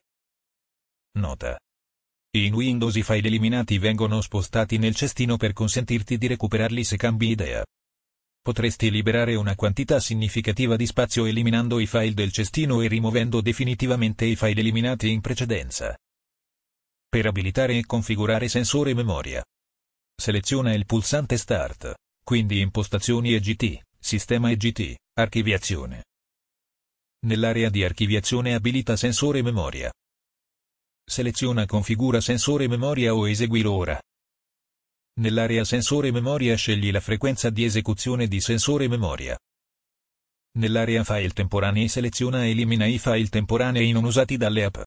Nota. 1.19 1.57
In 2.35 2.55
Windows 2.55 2.97
i 2.97 3.03
file 3.03 3.29
eliminati 3.29 3.79
vengono 3.79 4.21
spostati 4.23 4.79
nel 4.79 4.97
cestino 4.97 5.37
per 5.37 5.53
consentirti 5.53 6.19
di 6.19 6.27
recuperarli 6.27 6.83
se 6.83 6.97
cambi 6.97 7.29
idea. 7.29 7.65
Potresti 8.41 8.91
liberare 8.91 9.37
una 9.37 9.55
quantità 9.55 10.01
significativa 10.01 10.75
di 10.75 10.87
spazio 10.87 11.27
eliminando 11.27 11.79
i 11.79 11.87
file 11.87 12.15
del 12.15 12.33
cestino 12.33 12.81
e 12.81 12.89
rimuovendo 12.89 13.41
definitivamente 13.41 14.25
i 14.25 14.35
file 14.35 14.61
eliminati 14.61 15.11
in 15.11 15.21
precedenza. 15.21 15.97
Per 17.09 17.27
abilitare 17.27 17.77
e 17.77 17.87
configurare 17.87 18.49
sensore 18.49 18.95
memoria. 18.95 19.45
Seleziona 20.17 20.75
il 20.75 20.87
pulsante 20.87 21.37
Start, 21.37 21.95
quindi 22.25 22.61
Impostazioni 22.61 23.35
EGT, 23.35 23.83
Sistema 23.99 24.51
EGT, 24.51 24.95
Archiviazione. 25.15 26.05
Nell'area 27.27 27.69
di 27.69 27.85
archiviazione 27.85 28.55
abilita 28.55 28.97
sensore 28.97 29.43
memoria. 29.43 29.93
Seleziona 31.05 31.67
Configura 31.67 32.21
sensore 32.21 32.69
memoria 32.69 33.15
o 33.15 33.29
eseguilo 33.29 33.73
ora. 33.73 34.01
Nell'area 35.21 35.65
sensore 35.65 36.11
memoria 36.11 36.55
scegli 36.57 36.91
la 36.91 37.01
frequenza 37.01 37.51
di 37.51 37.65
esecuzione 37.65 38.27
di 38.29 38.41
sensore 38.41 38.89
memoria. 38.89 39.37
Nell'area 40.59 41.05
file 41.05 41.31
temporanei 41.31 41.89
seleziona 41.89 42.47
Elimina 42.47 42.87
i 42.87 42.99
file 42.99 43.29
temporanei 43.29 43.91
non 43.93 44.05
usati 44.05 44.37
dalle 44.37 44.65
app. 44.65 44.81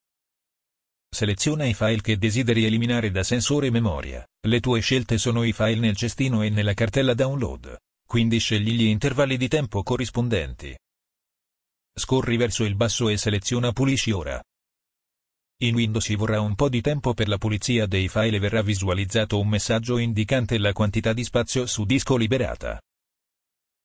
Seleziona 1.16 1.64
i 1.64 1.74
file 1.74 2.02
che 2.02 2.18
desideri 2.18 2.66
eliminare 2.66 3.10
da 3.10 3.24
sensore 3.24 3.72
memoria. 3.72 4.28
Le 4.46 4.60
tue 4.60 4.82
scelte 4.82 5.18
sono 5.18 5.44
i 5.44 5.54
file 5.54 5.80
nel 5.80 5.96
cestino 5.96 6.42
e 6.42 6.50
nella 6.50 6.74
cartella 6.74 7.14
download, 7.14 7.74
quindi 8.06 8.38
scegli 8.38 8.74
gli 8.74 8.88
intervalli 8.88 9.38
di 9.38 9.48
tempo 9.48 9.82
corrispondenti. 9.82 10.78
Scorri 11.98 12.36
verso 12.36 12.66
il 12.66 12.76
basso 12.76 13.08
e 13.08 13.16
seleziona 13.16 13.72
Pulisci 13.72 14.12
ora. 14.12 14.44
In 15.62 15.76
Windows 15.76 16.04
ci 16.04 16.16
vorrà 16.16 16.42
un 16.42 16.54
po' 16.54 16.68
di 16.68 16.82
tempo 16.82 17.14
per 17.14 17.30
la 17.30 17.38
pulizia 17.38 17.86
dei 17.86 18.10
file 18.10 18.36
e 18.36 18.40
verrà 18.40 18.62
visualizzato 18.62 19.40
un 19.40 19.48
messaggio 19.48 19.98
indicante 19.98 20.58
la 20.58 20.74
quantità 20.74 21.14
di 21.14 21.24
spazio 21.24 21.66
su 21.66 21.86
disco 21.86 22.18
liberata. 22.18 22.78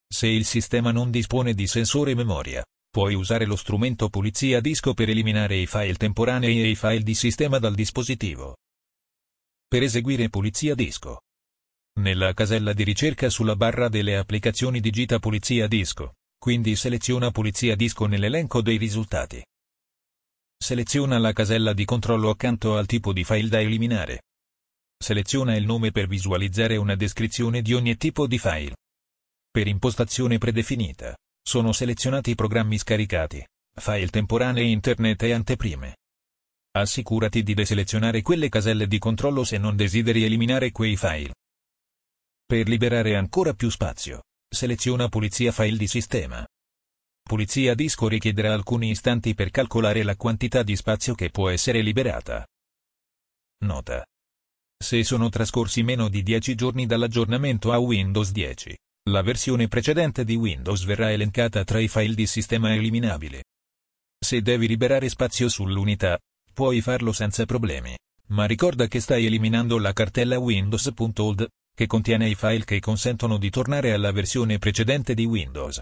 Se 0.05 0.27
il 0.27 0.45
sistema 0.45 0.91
non 0.91 1.13
dispone 1.13 1.55
di 1.55 1.69
sensore 1.69 2.17
memoria, 2.17 2.65
puoi 2.91 3.15
usare 3.15 3.45
lo 3.45 3.55
strumento 3.55 4.09
pulizia 4.09 4.61
disco 4.61 4.95
per 4.95 5.09
eliminare 5.09 5.57
i 5.57 5.67
file 5.67 5.95
temporanei 5.95 6.61
e 6.61 6.69
i 6.69 6.75
file 6.75 7.03
di 7.03 7.15
sistema 7.15 7.59
dal 7.59 7.75
dispositivo. 7.75 8.57
Per 9.67 9.83
eseguire 9.83 10.29
pulizia 10.29 10.75
disco. 10.75 11.21
Nella 12.01 12.33
casella 12.35 12.73
di 12.73 12.83
ricerca 12.83 13.31
sulla 13.31 13.55
barra 13.55 13.89
delle 13.89 14.17
applicazioni 14.17 14.81
digita 14.81 15.21
pulizia 15.21 15.69
disco, 15.69 16.15
quindi 16.37 16.75
seleziona 16.75 17.31
pulizia 17.31 17.77
disco 17.77 18.07
nell'elenco 18.07 18.61
dei 18.61 18.77
risultati. 18.77 19.45
Seleziona 20.57 21.19
la 21.19 21.33
casella 21.33 21.73
di 21.73 21.85
controllo 21.85 22.29
accanto 22.31 22.77
al 22.77 22.87
tipo 22.87 23.13
di 23.13 23.23
file 23.23 23.49
da 23.49 23.61
eliminare. 23.61 24.23
Seleziona 24.99 25.55
il 25.55 25.65
nome 25.65 25.93
per 25.93 26.09
visualizzare 26.09 26.77
una 26.77 26.97
descrizione 26.97 27.63
di 27.63 27.73
ogni 27.73 27.97
tipo 27.97 28.27
di 28.27 28.39
file. 28.39 28.77
Per 29.51 29.67
impostazione 29.67 30.39
predefinita, 30.39 31.17
sono 31.43 31.73
selezionati 31.73 32.31
i 32.31 32.35
programmi 32.35 32.79
scaricati, 32.79 33.45
file 33.75 34.09
temporanei 34.09 34.71
internet 34.71 35.23
e 35.23 35.33
anteprime. 35.33 35.97
Assicurati 36.73 37.43
di 37.43 37.55
deselezionare 37.55 38.23
quelle 38.23 38.49
caselle 38.49 38.87
di 38.87 38.99
controllo 38.99 39.43
se 39.43 39.59
non 39.59 39.75
desideri 39.75 40.25
eliminare 40.25 40.71
quei 40.71 40.97
file. 40.97 41.35
Per 42.47 42.69
liberare 42.69 43.17
ancora 43.17 43.55
più 43.55 43.71
spazio, 43.71 44.23
seleziona 44.49 45.09
Pulizia 45.09 45.53
file 45.53 45.77
di 45.77 45.87
sistema. 45.87 46.47
Pulizia 47.23 47.75
disco 47.75 48.09
richiederà 48.09 48.53
alcuni 48.53 48.91
istanti 48.91 49.35
per 49.35 49.51
calcolare 49.51 50.03
la 50.03 50.17
quantità 50.17 50.63
di 50.63 50.75
spazio 50.77 51.15
che 51.15 51.31
può 51.31 51.49
essere 51.49 51.81
liberata. 51.81 52.47
Nota. 53.65 54.05
Se 54.77 55.05
sono 55.05 55.29
trascorsi 55.29 55.83
meno 55.83 56.09
di 56.09 56.23
10 56.23 56.55
giorni 56.55 56.87
dall'aggiornamento 56.87 57.73
a 57.73 57.79
Windows 57.79 58.33
10, 58.33 58.77
la 59.11 59.23
versione 59.23 59.69
precedente 59.69 60.25
di 60.25 60.37
Windows 60.37 60.85
verrà 60.85 61.11
elencata 61.11 61.65
tra 61.65 61.81
i 61.81 61.89
file 61.89 62.15
di 62.15 62.27
sistema 62.27 62.73
eliminabile. 62.73 63.45
Se 64.19 64.41
devi 64.41 64.69
liberare 64.69 65.09
spazio 65.09 65.49
sull'unità, 65.49 66.19
puoi 66.53 66.81
farlo 66.81 67.13
senza 67.13 67.45
problemi, 67.45 67.97
ma 68.29 68.45
ricorda 68.47 68.87
che 68.87 69.01
stai 69.01 69.27
eliminando 69.27 69.79
la 69.79 69.93
cartella 69.93 70.39
Windows.old, 70.39 71.49
che 71.75 71.87
contiene 71.87 72.29
i 72.29 72.35
file 72.35 72.65
che 72.65 72.79
consentono 72.79 73.39
di 73.39 73.51
tornare 73.51 73.93
alla 73.93 74.13
versione 74.13 74.59
precedente 74.59 75.15
di 75.15 75.25
Windows. 75.25 75.81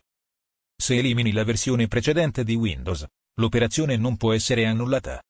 Se 0.81 0.97
elimini 0.97 1.33
la 1.33 1.45
versione 1.45 1.89
precedente 1.89 2.45
di 2.45 2.55
Windows, 2.55 3.05
l'operazione 3.41 3.97
non 3.97 4.17
può 4.17 4.33
essere 4.33 4.65
annullata. 4.65 5.21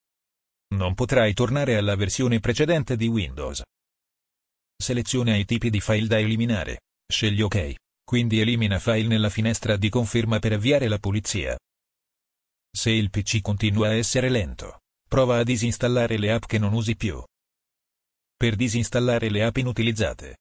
Non 0.74 0.94
potrai 0.94 1.32
tornare 1.32 1.76
alla 1.76 1.96
versione 1.96 2.38
precedente 2.40 2.96
di 2.96 3.06
Windows. 3.06 3.62
Seleziona 4.76 5.34
i 5.34 5.44
tipi 5.44 5.70
di 5.70 5.80
file 5.80 6.06
da 6.06 6.18
eliminare, 6.18 6.82
scegli 7.10 7.40
OK, 7.40 7.74
quindi 8.08 8.40
elimina 8.40 8.78
file 8.78 9.06
nella 9.06 9.28
finestra 9.28 9.76
di 9.76 9.90
conferma 9.90 10.38
per 10.38 10.54
avviare 10.54 10.88
la 10.88 10.98
pulizia. 10.98 11.58
Se 12.74 12.90
il 12.90 13.10
PC 13.10 13.42
continua 13.42 13.88
a 13.88 13.92
essere 13.92 14.30
lento, 14.30 14.78
prova 15.06 15.36
a 15.36 15.42
disinstallare 15.42 16.16
le 16.16 16.32
app 16.32 16.46
che 16.46 16.56
non 16.56 16.72
usi 16.72 16.96
più. 16.96 17.22
Per 18.34 18.56
disinstallare 18.56 19.28
le 19.28 19.44
app 19.44 19.58
inutilizzate, 19.58 20.38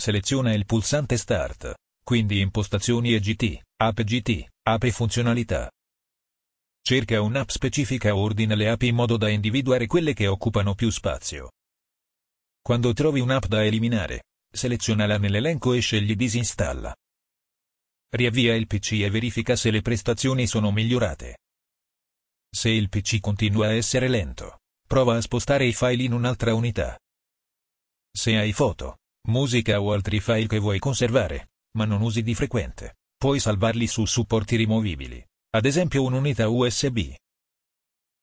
seleziona 0.00 0.54
il 0.54 0.66
pulsante 0.66 1.16
Start, 1.16 1.74
quindi 2.04 2.38
impostazioni 2.38 3.12
EGT, 3.12 3.62
app 3.82 4.00
GT, 4.00 4.46
app 4.62 4.86
funzionalità. 4.86 5.68
Cerca 6.80 7.20
un'app 7.20 7.48
specifica 7.48 8.14
o 8.14 8.20
ordina 8.20 8.54
le 8.54 8.68
app 8.68 8.82
in 8.82 8.94
modo 8.94 9.16
da 9.16 9.28
individuare 9.28 9.88
quelle 9.88 10.14
che 10.14 10.28
occupano 10.28 10.76
più 10.76 10.90
spazio. 10.90 11.50
Quando 12.62 12.92
trovi 12.92 13.18
un'app 13.18 13.46
da 13.46 13.64
eliminare, 13.64 14.22
selezionala 14.54 15.18
nell'elenco 15.18 15.72
e 15.72 15.80
scegli 15.80 16.14
disinstalla. 16.14 16.94
Riavvia 18.10 18.54
il 18.54 18.66
PC 18.66 18.92
e 19.02 19.10
verifica 19.10 19.56
se 19.56 19.70
le 19.70 19.82
prestazioni 19.82 20.46
sono 20.46 20.70
migliorate. 20.70 21.38
Se 22.54 22.70
il 22.70 22.88
PC 22.88 23.20
continua 23.20 23.66
a 23.66 23.72
essere 23.72 24.08
lento, 24.08 24.60
prova 24.86 25.16
a 25.16 25.20
spostare 25.20 25.66
i 25.66 25.72
file 25.72 26.04
in 26.04 26.12
un'altra 26.12 26.54
unità. 26.54 26.96
Se 28.16 28.36
hai 28.36 28.52
foto, 28.52 28.98
musica 29.28 29.80
o 29.80 29.92
altri 29.92 30.20
file 30.20 30.46
che 30.46 30.60
vuoi 30.60 30.78
conservare, 30.78 31.50
ma 31.76 31.84
non 31.84 32.00
usi 32.00 32.22
di 32.22 32.34
frequente, 32.34 32.98
puoi 33.16 33.40
salvarli 33.40 33.88
su 33.88 34.04
supporti 34.04 34.54
rimovibili, 34.54 35.24
ad 35.50 35.64
esempio 35.64 36.04
un'unità 36.04 36.48
USB. 36.48 37.12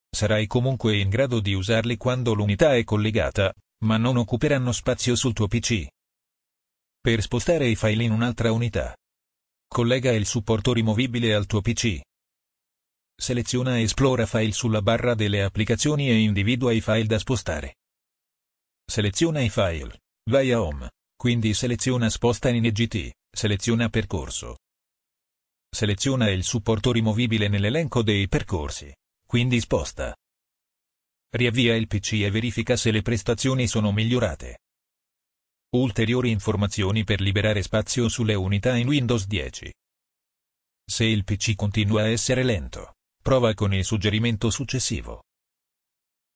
Sarai 0.09 0.47
comunque 0.47 0.97
in 0.97 1.09
grado 1.09 1.41
di 1.41 1.53
usarli 1.53 1.97
quando 1.97 2.33
l'unità 2.33 2.75
è 2.75 2.83
collegata, 2.85 3.53
ma 3.83 3.97
non 3.97 4.17
occuperanno 4.17 4.71
spazio 4.71 5.15
sul 5.15 5.33
tuo 5.33 5.47
PC. 5.47 5.87
Per 7.03 7.19
spostare 7.23 7.67
i 7.67 7.75
file 7.75 8.03
in 8.03 8.11
un'altra 8.11 8.51
unità, 8.51 8.95
collega 9.67 10.11
il 10.11 10.27
supporto 10.27 10.71
rimovibile 10.71 11.33
al 11.33 11.47
tuo 11.47 11.59
PC. 11.59 11.99
Seleziona 13.19 13.81
Esplora 13.81 14.27
file 14.27 14.51
sulla 14.51 14.83
barra 14.83 15.15
delle 15.15 15.41
applicazioni 15.41 16.09
e 16.09 16.19
individua 16.19 16.71
i 16.73 16.79
file 16.79 17.05
da 17.05 17.17
spostare. 17.17 17.77
Seleziona 18.85 19.41
i 19.41 19.49
file, 19.49 20.01
vai 20.29 20.51
a 20.51 20.61
Home, 20.61 20.91
quindi 21.15 21.55
seleziona 21.55 22.07
Sposta 22.07 22.49
in 22.49 22.65
EGT. 22.65 23.09
Seleziona 23.35 23.89
percorso. 23.89 24.57
Seleziona 25.75 26.29
il 26.29 26.43
supporto 26.43 26.91
rimovibile 26.91 27.47
nell'elenco 27.47 28.03
dei 28.03 28.27
percorsi, 28.27 28.93
quindi 29.25 29.59
sposta. 29.59 30.15
Riavvia 31.31 31.75
il 31.75 31.87
PC 31.87 32.21
e 32.21 32.29
verifica 32.29 32.75
se 32.75 32.91
le 32.91 33.01
prestazioni 33.01 33.65
sono 33.65 33.91
migliorate. 33.91 34.59
Ulteriori 35.73 36.31
informazioni 36.31 37.05
per 37.05 37.21
liberare 37.21 37.63
spazio 37.63 38.09
sulle 38.09 38.33
unità 38.33 38.75
in 38.75 38.87
Windows 38.87 39.25
10. 39.25 39.71
Se 40.85 41.05
il 41.05 41.23
PC 41.23 41.55
continua 41.55 42.01
a 42.01 42.09
essere 42.09 42.43
lento, 42.43 42.95
prova 43.23 43.53
con 43.53 43.73
il 43.73 43.85
suggerimento 43.85 44.49
successivo. 44.49 45.23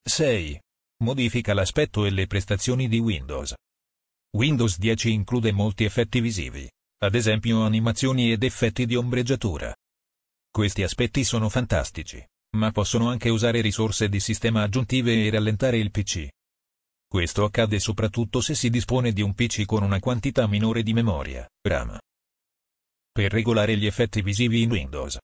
6. 0.08 0.58
Modifica 1.04 1.52
l'aspetto 1.52 2.06
e 2.06 2.10
le 2.12 2.26
prestazioni 2.26 2.88
di 2.88 2.98
Windows. 2.98 3.52
Windows 4.38 4.78
10 4.78 5.12
include 5.12 5.52
molti 5.52 5.84
effetti 5.84 6.20
visivi, 6.20 6.66
ad 7.02 7.14
esempio 7.14 7.62
animazioni 7.62 8.32
ed 8.32 8.42
effetti 8.42 8.86
di 8.86 8.96
ombreggiatura. 8.96 9.70
Questi 10.50 10.82
aspetti 10.82 11.24
sono 11.24 11.50
fantastici, 11.50 12.24
ma 12.56 12.72
possono 12.72 13.10
anche 13.10 13.28
usare 13.28 13.60
risorse 13.60 14.08
di 14.08 14.18
sistema 14.18 14.62
aggiuntive 14.62 15.26
e 15.26 15.28
rallentare 15.28 15.76
il 15.76 15.90
PC. 15.90 16.26
Questo 17.08 17.44
accade 17.44 17.78
soprattutto 17.78 18.40
se 18.40 18.54
si 18.54 18.68
dispone 18.68 19.12
di 19.12 19.22
un 19.22 19.34
PC 19.34 19.64
con 19.64 19.82
una 19.82 20.00
quantità 20.00 20.46
minore 20.46 20.82
di 20.82 20.92
memoria, 20.92 21.48
RAM. 21.62 21.98
Per 23.12 23.32
regolare 23.32 23.76
gli 23.76 23.86
effetti 23.86 24.20
visivi 24.22 24.62
in 24.62 24.70
Windows. 24.70 25.18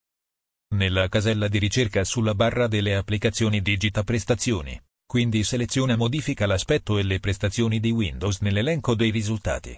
Nella 0.75 1.09
casella 1.09 1.49
di 1.49 1.59
ricerca 1.59 2.05
sulla 2.05 2.35
barra 2.35 2.67
delle 2.67 2.95
applicazioni 2.95 3.61
digita 3.61 4.05
prestazioni, 4.05 4.81
quindi 5.05 5.45
seleziona 5.45 5.97
modifica 5.97 6.47
l'aspetto 6.47 6.97
e 6.97 7.03
le 7.03 7.19
prestazioni 7.19 7.81
di 7.81 7.91
Windows 7.91 8.41
nell'elenco 8.41 8.95
dei 8.95 9.11
risultati. 9.11 9.77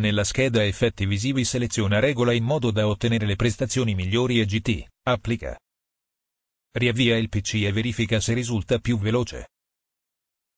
Nella 0.00 0.24
scheda 0.24 0.64
effetti 0.64 1.04
visivi 1.04 1.44
seleziona 1.44 1.98
regola 1.98 2.32
in 2.32 2.44
modo 2.44 2.70
da 2.70 2.86
ottenere 2.86 3.26
le 3.26 3.36
prestazioni 3.36 3.94
migliori 3.94 4.40
e 4.40 4.46
GT, 4.46 4.86
applica. 5.02 5.58
Riavvia 6.72 7.16
il 7.16 7.28
PC 7.28 7.54
e 7.64 7.72
verifica 7.72 8.20
se 8.20 8.32
risulta 8.34 8.78
più 8.78 8.98
veloce. 8.98 9.48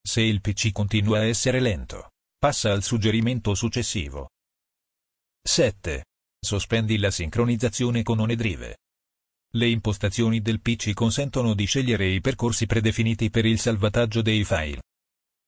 Se 0.09 0.23
il 0.23 0.41
PC 0.41 0.73
continua 0.73 1.19
a 1.19 1.25
essere 1.25 1.61
lento, 1.61 2.13
passa 2.39 2.73
al 2.73 2.83
suggerimento 2.83 3.55
successivo. 3.55 4.31
7. 5.47 6.07
Sospendi 6.41 6.97
la 6.97 7.11
sincronizzazione 7.11 8.03
con 8.03 8.19
OneDrive. 8.19 8.79
Le 9.53 9.69
impostazioni 9.69 10.41
del 10.41 10.63
PC 10.63 10.95
consentono 10.95 11.53
di 11.53 11.67
scegliere 11.67 12.07
i 12.07 12.23
percorsi 12.23 12.65
predefiniti 12.65 13.29
per 13.29 13.45
il 13.45 13.59
salvataggio 13.59 14.23
dei 14.23 14.45
file. 14.45 14.81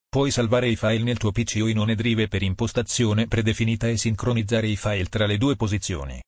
Puoi 0.06 0.30
salvare 0.30 0.68
i 0.68 0.76
file 0.76 1.04
nel 1.04 1.16
tuo 1.16 1.32
PC 1.32 1.60
o 1.62 1.66
in 1.66 1.78
OneDrive 1.78 2.28
per 2.28 2.42
impostazione 2.42 3.28
predefinita 3.28 3.88
e 3.88 3.96
sincronizzare 3.96 4.68
i 4.68 4.76
file 4.76 5.06
tra 5.06 5.24
le 5.24 5.38
due 5.38 5.56
posizioni. 5.56 6.20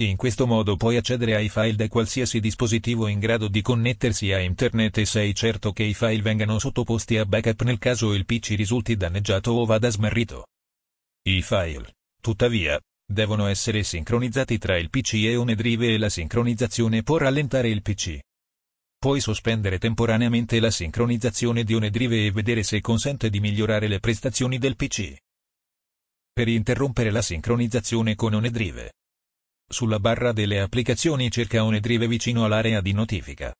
In 0.00 0.14
questo 0.14 0.46
modo 0.46 0.76
puoi 0.76 0.96
accedere 0.96 1.34
ai 1.34 1.48
file 1.48 1.74
da 1.74 1.88
qualsiasi 1.88 2.38
dispositivo 2.38 3.08
in 3.08 3.18
grado 3.18 3.48
di 3.48 3.60
connettersi 3.62 4.30
a 4.32 4.38
internet 4.38 4.98
e 4.98 5.04
sei 5.04 5.34
certo 5.34 5.72
che 5.72 5.82
i 5.82 5.92
file 5.92 6.22
vengano 6.22 6.60
sottoposti 6.60 7.16
a 7.16 7.26
backup 7.26 7.62
nel 7.62 7.78
caso 7.78 8.14
il 8.14 8.24
PC 8.24 8.50
risulti 8.50 8.96
danneggiato 8.96 9.50
o 9.50 9.64
vada 9.64 9.90
smarrito. 9.90 10.46
I 11.22 11.42
file, 11.42 11.96
tuttavia, 12.20 12.80
devono 13.04 13.48
essere 13.48 13.82
sincronizzati 13.82 14.56
tra 14.56 14.78
il 14.78 14.88
PC 14.88 15.14
e 15.14 15.34
OneDrive 15.34 15.92
e 15.92 15.98
la 15.98 16.08
sincronizzazione 16.08 17.02
può 17.02 17.16
rallentare 17.16 17.68
il 17.68 17.82
PC. 17.82 18.20
Puoi 19.00 19.20
sospendere 19.20 19.80
temporaneamente 19.80 20.60
la 20.60 20.70
sincronizzazione 20.70 21.64
di 21.64 21.74
OneDrive 21.74 22.26
e 22.26 22.30
vedere 22.30 22.62
se 22.62 22.80
consente 22.80 23.30
di 23.30 23.40
migliorare 23.40 23.88
le 23.88 23.98
prestazioni 23.98 24.58
del 24.58 24.76
PC. 24.76 25.16
Per 26.32 26.46
interrompere 26.46 27.10
la 27.10 27.22
sincronizzazione 27.22 28.14
con 28.14 28.34
OneDrive, 28.34 28.92
sulla 29.68 30.00
barra 30.00 30.32
delle 30.32 30.60
applicazioni 30.60 31.30
cerca 31.30 31.62
OneDrive 31.62 32.08
vicino 32.08 32.44
all'area 32.44 32.80
di 32.80 32.92
notifica. 32.92 33.54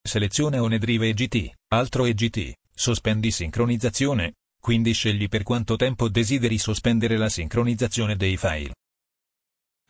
Seleziona 0.00 0.62
OneDrive 0.62 1.08
EGT, 1.08 1.52
altro 1.68 2.06
EGT, 2.06 2.54
sospendi 2.74 3.30
sincronizzazione, 3.30 4.34
quindi 4.60 4.92
scegli 4.92 5.28
per 5.28 5.42
quanto 5.42 5.76
tempo 5.76 6.08
desideri 6.08 6.56
sospendere 6.58 7.16
la 7.16 7.28
sincronizzazione 7.28 8.16
dei 8.16 8.36
file. 8.36 8.74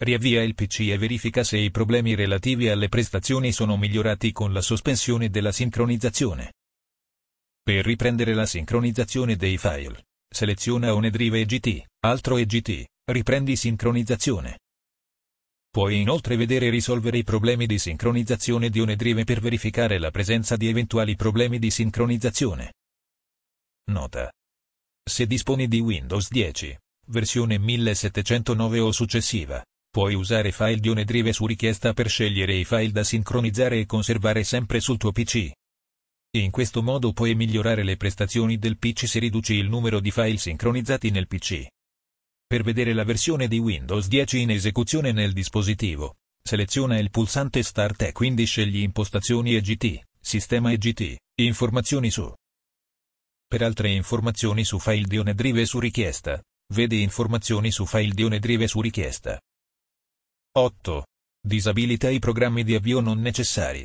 Riavvia 0.03 0.43
il 0.43 0.55
PC 0.55 0.81
e 0.81 0.99
verifica 0.99 1.45
se 1.45 1.59
i 1.59 1.71
problemi 1.71 2.15
relativi 2.15 2.69
alle 2.69 2.89
prestazioni 2.89 3.53
sono 3.53 3.77
migliorati 3.77 4.33
con 4.33 4.53
la 4.53 4.63
sospensione 4.63 5.29
della 5.29 5.53
sincronizzazione. 5.53 6.55
Per 7.63 7.85
riprendere 7.85 8.35
la 8.35 8.47
sincronizzazione 8.47 9.37
dei 9.37 9.59
file, 9.59 10.07
seleziona 10.29 10.95
OneDrive 10.95 11.41
EGT, 11.41 11.85
altro 12.01 12.37
EGT, 12.39 12.85
riprendi 13.05 13.57
sincronizzazione. 13.57 14.59
Puoi 15.73 16.03
inoltre 16.03 16.37
vedere 16.37 16.67
e 16.67 16.69
risolvere 16.69 17.17
i 17.17 17.25
problemi 17.25 17.65
di 17.65 17.79
sincronizzazione 17.79 18.69
di 18.69 18.79
OneDrive 18.79 19.25
per 19.25 19.41
verificare 19.41 19.99
la 19.99 20.11
presenza 20.11 20.55
di 20.55 20.69
eventuali 20.69 21.17
problemi 21.17 21.59
di 21.59 21.71
sincronizzazione. 21.71 22.75
Nota. 23.91 24.31
Se 25.03 25.27
disponi 25.27 25.69
di 25.69 25.81
Windows 25.81 26.29
10, 26.29 26.79
versione 27.07 27.57
1709 27.57 28.81
o 28.81 28.93
successiva, 28.93 29.65
puoi 29.89 30.13
usare 30.13 30.53
file 30.53 30.77
di 30.77 30.91
OneDrive 30.91 31.33
su 31.33 31.47
richiesta 31.47 31.95
per 31.95 32.11
scegliere 32.11 32.55
i 32.55 32.67
file 32.67 32.93
da 32.93 33.03
sincronizzare 33.03 33.79
e 33.79 33.87
conservare 33.87 34.45
sempre 34.45 34.79
sul 34.79 34.99
tuo 34.99 35.11
PC. 35.11 35.53
In 36.37 36.51
questo 36.51 36.83
modo 36.83 37.15
puoi 37.15 37.35
migliorare 37.35 37.83
le 37.83 37.97
prestazioni 37.97 38.59
del 38.59 38.77
PC 38.77 39.09
se 39.09 39.19
riduci 39.21 39.55
il 39.55 39.71
numero 39.71 40.01
di 40.01 40.11
file 40.11 40.37
sincronizzati 40.37 41.09
nel 41.09 41.27
PC. 41.27 41.67
Per 42.53 42.63
vedere 42.63 42.93
la 42.93 43.05
versione 43.05 43.49
di 43.49 43.57
Windows 43.57 44.09
10 44.09 44.43
in 44.43 44.51
esecuzione 44.51 45.13
nel 45.13 45.33
dispositivo, 45.33 46.17
seleziona 46.43 46.99
il 46.99 47.09
pulsante 47.09 47.63
Start 47.63 48.03
e 48.03 48.13
quindi 48.13 48.45
scegli 48.45 48.83
Impostazioni 48.83 49.55
EGT, 49.55 50.03
Sistema 50.21 50.71
EGT, 50.71 51.17
Informazioni 51.37 52.11
su. 52.11 52.31
Per 53.47 53.63
altre 53.63 53.89
informazioni 53.89 54.65
su 54.65 54.79
file 54.79 55.07
di 55.07 55.17
OneDrive 55.17 55.65
su 55.65 55.81
richiesta, 55.81 56.43
vedi 56.75 57.01
Informazioni 57.01 57.71
su 57.71 57.87
file 57.87 58.13
di 58.13 58.23
OneDrive 58.23 58.69
su 58.69 58.83
richiesta. 58.83 59.41
8. 60.55 61.07
Disabilita 61.41 62.11
i 62.11 62.19
programmi 62.19 62.65
di 62.65 62.75
avvio 62.75 63.01
non 63.01 63.19
necessari. 63.19 63.83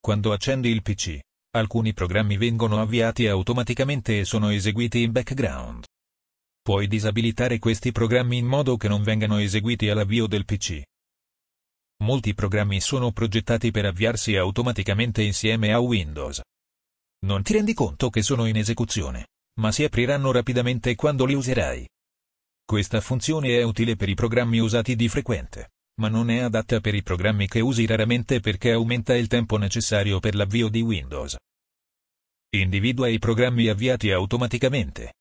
Quando 0.00 0.32
accendi 0.32 0.68
il 0.68 0.82
PC, 0.82 1.20
alcuni 1.52 1.92
programmi 1.92 2.38
vengono 2.38 2.80
avviati 2.80 3.28
automaticamente 3.28 4.18
e 4.18 4.24
sono 4.24 4.48
eseguiti 4.48 5.02
in 5.02 5.12
background. 5.12 5.84
Puoi 6.64 6.88
disabilitare 6.88 7.58
questi 7.58 7.92
programmi 7.92 8.38
in 8.38 8.46
modo 8.46 8.78
che 8.78 8.88
non 8.88 9.02
vengano 9.02 9.36
eseguiti 9.36 9.90
all'avvio 9.90 10.26
del 10.26 10.46
PC. 10.46 10.80
Molti 12.02 12.32
programmi 12.32 12.80
sono 12.80 13.12
progettati 13.12 13.70
per 13.70 13.84
avviarsi 13.84 14.34
automaticamente 14.36 15.20
insieme 15.20 15.74
a 15.74 15.80
Windows. 15.80 16.40
Non 17.26 17.42
ti 17.42 17.52
rendi 17.52 17.74
conto 17.74 18.08
che 18.08 18.22
sono 18.22 18.46
in 18.46 18.56
esecuzione, 18.56 19.26
ma 19.60 19.72
si 19.72 19.84
apriranno 19.84 20.32
rapidamente 20.32 20.94
quando 20.94 21.26
li 21.26 21.34
userai. 21.34 21.86
Questa 22.64 23.02
funzione 23.02 23.58
è 23.58 23.62
utile 23.62 23.94
per 23.94 24.08
i 24.08 24.14
programmi 24.14 24.58
usati 24.58 24.96
di 24.96 25.06
frequente, 25.10 25.72
ma 26.00 26.08
non 26.08 26.30
è 26.30 26.38
adatta 26.38 26.80
per 26.80 26.94
i 26.94 27.02
programmi 27.02 27.46
che 27.46 27.60
usi 27.60 27.84
raramente 27.84 28.40
perché 28.40 28.72
aumenta 28.72 29.14
il 29.14 29.26
tempo 29.26 29.58
necessario 29.58 30.18
per 30.18 30.34
l'avvio 30.34 30.70
di 30.70 30.80
Windows. 30.80 31.36
Individua 32.56 33.08
i 33.08 33.18
programmi 33.18 33.66
avviati 33.66 34.10
automaticamente. 34.12 35.12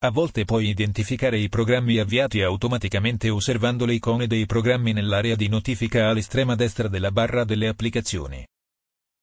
A 0.00 0.10
volte 0.10 0.44
puoi 0.44 0.68
identificare 0.68 1.38
i 1.38 1.48
programmi 1.48 1.98
avviati 1.98 2.40
automaticamente 2.40 3.30
osservando 3.30 3.84
le 3.84 3.94
icone 3.94 4.28
dei 4.28 4.46
programmi 4.46 4.92
nell'area 4.92 5.34
di 5.34 5.48
notifica 5.48 6.08
all'estrema 6.08 6.54
destra 6.54 6.86
della 6.86 7.10
barra 7.10 7.42
delle 7.42 7.66
applicazioni. 7.66 8.46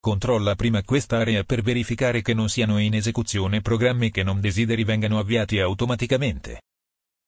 Controlla 0.02 0.56
prima 0.56 0.84
quest'area 0.84 1.46
per 1.46 1.62
verificare 1.62 2.22
che 2.22 2.34
non 2.34 2.50
siano 2.50 2.78
in 2.78 2.94
esecuzione 2.94 3.62
programmi 3.62 4.12
che 4.12 4.24
non 4.24 4.42
desideri 4.42 4.84
vengano 4.84 5.18
avviati 5.18 5.60
automaticamente. 5.60 6.64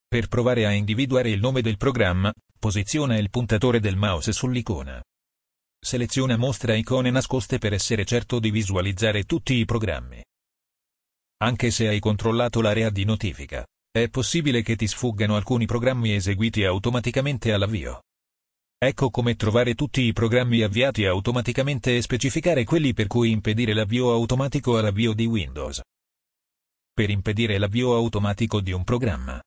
Per 0.06 0.28
provare 0.28 0.66
a 0.66 0.74
individuare 0.74 1.30
il 1.30 1.40
nome 1.40 1.62
del 1.62 1.78
programma, 1.78 2.34
posiziona 2.60 3.18
il 3.18 3.30
puntatore 3.30 3.80
del 3.80 3.96
mouse 3.96 4.34
sull'icona. 4.34 5.02
Seleziona 5.80 6.36
Mostra 6.36 6.76
icone 6.76 7.12
nascoste 7.12 7.60
per 7.60 7.72
essere 7.72 8.04
certo 8.04 8.40
di 8.40 8.52
visualizzare 8.52 9.24
tutti 9.24 9.54
i 9.54 9.64
programmi. 9.64 10.22
Anche 11.40 11.70
se 11.70 11.88
hai 11.88 12.00
controllato 12.00 12.62
l'area 12.62 12.90
di 12.90 13.06
notifica, 13.06 13.66
è 13.92 14.10
possibile 14.10 14.64
che 14.64 14.76
ti 14.76 14.88
sfuggano 14.88 15.36
alcuni 15.36 15.66
programmi 15.66 16.14
eseguiti 16.14 16.64
automaticamente 16.64 17.54
all'avvio. 17.54 18.02
Ecco 18.80 19.10
come 19.10 19.36
trovare 19.36 19.74
tutti 19.74 20.02
i 20.02 20.14
programmi 20.14 20.62
avviati 20.62 21.06
automaticamente 21.06 21.98
e 21.98 22.02
specificare 22.02 22.64
quelli 22.64 22.94
per 22.94 23.08
cui 23.08 23.32
impedire 23.32 23.74
l'avvio 23.74 24.12
automatico 24.12 24.78
all'avvio 24.78 25.14
di 25.14 25.26
Windows. 25.26 25.82
Per 26.92 27.10
impedire 27.10 27.58
l'avvio 27.58 27.94
automatico 27.94 28.60
di 28.60 28.72
un 28.72 28.84
programma, 28.84 29.42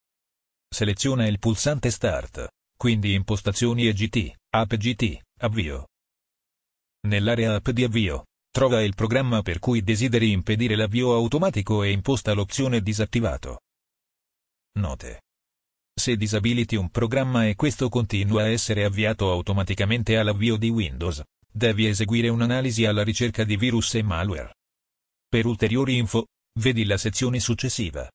seleziona 0.68 1.26
il 1.26 1.38
pulsante 1.40 1.90
Start, 1.90 2.48
quindi 2.76 3.14
Impostazioni 3.14 3.86
EGT, 3.86 4.34
App 4.50 4.74
GT, 4.74 5.20
Avvio. 5.40 5.88
Nell'area 7.08 7.54
App 7.54 7.68
di 7.70 7.84
avvio, 7.84 8.26
Trova 8.52 8.82
il 8.82 8.96
programma 8.96 9.42
per 9.42 9.60
cui 9.60 9.80
desideri 9.80 10.32
impedire 10.32 10.74
l'avvio 10.74 11.14
automatico 11.14 11.84
e 11.84 11.92
imposta 11.92 12.32
l'opzione 12.32 12.80
disattivato. 12.80 13.60
Note. 14.72 15.22
Se 15.94 16.16
disabiliti 16.16 16.74
un 16.74 16.90
programma 16.90 17.46
e 17.46 17.54
questo 17.54 17.88
continua 17.88 18.42
a 18.42 18.48
essere 18.48 18.82
avviato 18.84 19.30
automaticamente 19.30 20.16
all'avvio 20.16 20.56
di 20.56 20.68
Windows, 20.68 21.22
devi 21.48 21.86
eseguire 21.86 22.28
un'analisi 22.28 22.86
alla 22.86 23.04
ricerca 23.04 23.44
di 23.44 23.56
virus 23.56 23.94
e 23.94 24.02
malware. 24.02 24.56
Per 25.28 25.46
ulteriori 25.46 25.96
info, 25.96 26.26
vedi 26.58 26.84
la 26.84 26.96
sezione 26.96 27.38
successiva. 27.38 28.10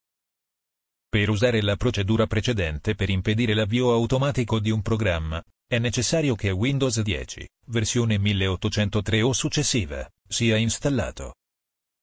Per 1.08 1.30
usare 1.30 1.62
la 1.62 1.76
procedura 1.76 2.26
precedente 2.26 2.94
per 2.94 3.08
impedire 3.08 3.54
l'avvio 3.54 3.90
automatico 3.92 4.58
di 4.58 4.70
un 4.70 4.82
programma, 4.82 5.42
è 5.66 5.78
necessario 5.78 6.34
che 6.34 6.50
Windows 6.50 7.00
10, 7.00 7.48
versione 7.68 8.18
1803 8.18 9.22
o 9.22 9.32
successiva, 9.32 10.06
sia 10.28 10.56
installato. 10.56 11.34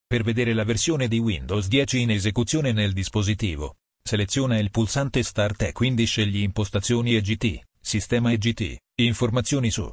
Per 0.06 0.24
vedere 0.24 0.54
la 0.54 0.64
versione 0.64 1.08
di 1.08 1.18
Windows 1.18 1.68
10 1.68 2.02
in 2.02 2.12
esecuzione 2.12 2.72
nel 2.72 2.94
dispositivo, 2.94 3.78
seleziona 4.04 4.60
il 4.60 4.70
pulsante 4.70 5.24
Start 5.24 5.64
e 5.64 5.72
quindi 5.72 6.06
scegli 6.06 6.42
Impostazioni 6.42 7.16
EGT, 7.16 7.62
Sistema 7.80 8.32
EGT, 8.32 8.78
Informazioni 9.02 9.72
su. 9.72 9.92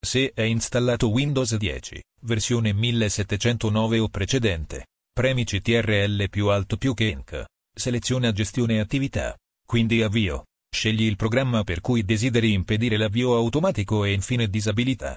Se 0.00 0.32
è 0.34 0.42
installato 0.42 1.10
Windows 1.10 1.56
10, 1.56 2.02
versione 2.22 2.72
1709 2.72 3.98
o 3.98 4.08
precedente, 4.08 4.86
premi 5.12 5.44
CTRL 5.44 6.28
più 6.28 6.48
alto 6.48 6.76
più 6.76 6.94
che 6.94 7.04
Inc. 7.04 7.44
Seleziona 7.74 8.32
Gestione 8.32 8.80
attività, 8.80 9.36
quindi 9.66 10.02
Avvio. 10.02 10.44
Scegli 10.74 11.02
il 11.02 11.16
programma 11.16 11.62
per 11.62 11.80
cui 11.80 12.04
desideri 12.04 12.52
impedire 12.52 12.96
l'avvio 12.96 13.36
automatico 13.36 14.04
e 14.04 14.12
infine 14.12 14.48
disabilità. 14.48 15.16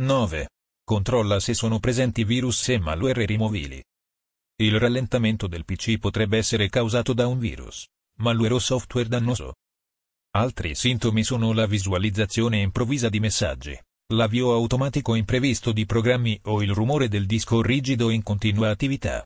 9. 0.00 0.48
Controlla 0.88 1.38
se 1.38 1.52
sono 1.52 1.80
presenti 1.80 2.24
virus 2.24 2.66
e 2.70 2.78
malware 2.78 3.26
rimovili. 3.26 3.84
Il 4.56 4.78
rallentamento 4.80 5.46
del 5.46 5.66
PC 5.66 5.98
potrebbe 5.98 6.38
essere 6.38 6.70
causato 6.70 7.12
da 7.12 7.26
un 7.26 7.38
virus, 7.38 7.86
malware 8.20 8.54
o 8.54 8.58
software 8.58 9.06
dannoso. 9.06 9.56
Altri 10.30 10.74
sintomi 10.74 11.24
sono 11.24 11.52
la 11.52 11.66
visualizzazione 11.66 12.62
improvvisa 12.62 13.10
di 13.10 13.20
messaggi, 13.20 13.78
l'avvio 14.14 14.54
automatico 14.54 15.14
imprevisto 15.14 15.72
di 15.72 15.84
programmi 15.84 16.40
o 16.44 16.62
il 16.62 16.72
rumore 16.72 17.08
del 17.08 17.26
disco 17.26 17.60
rigido 17.60 18.08
in 18.08 18.22
continua 18.22 18.70
attività. 18.70 19.22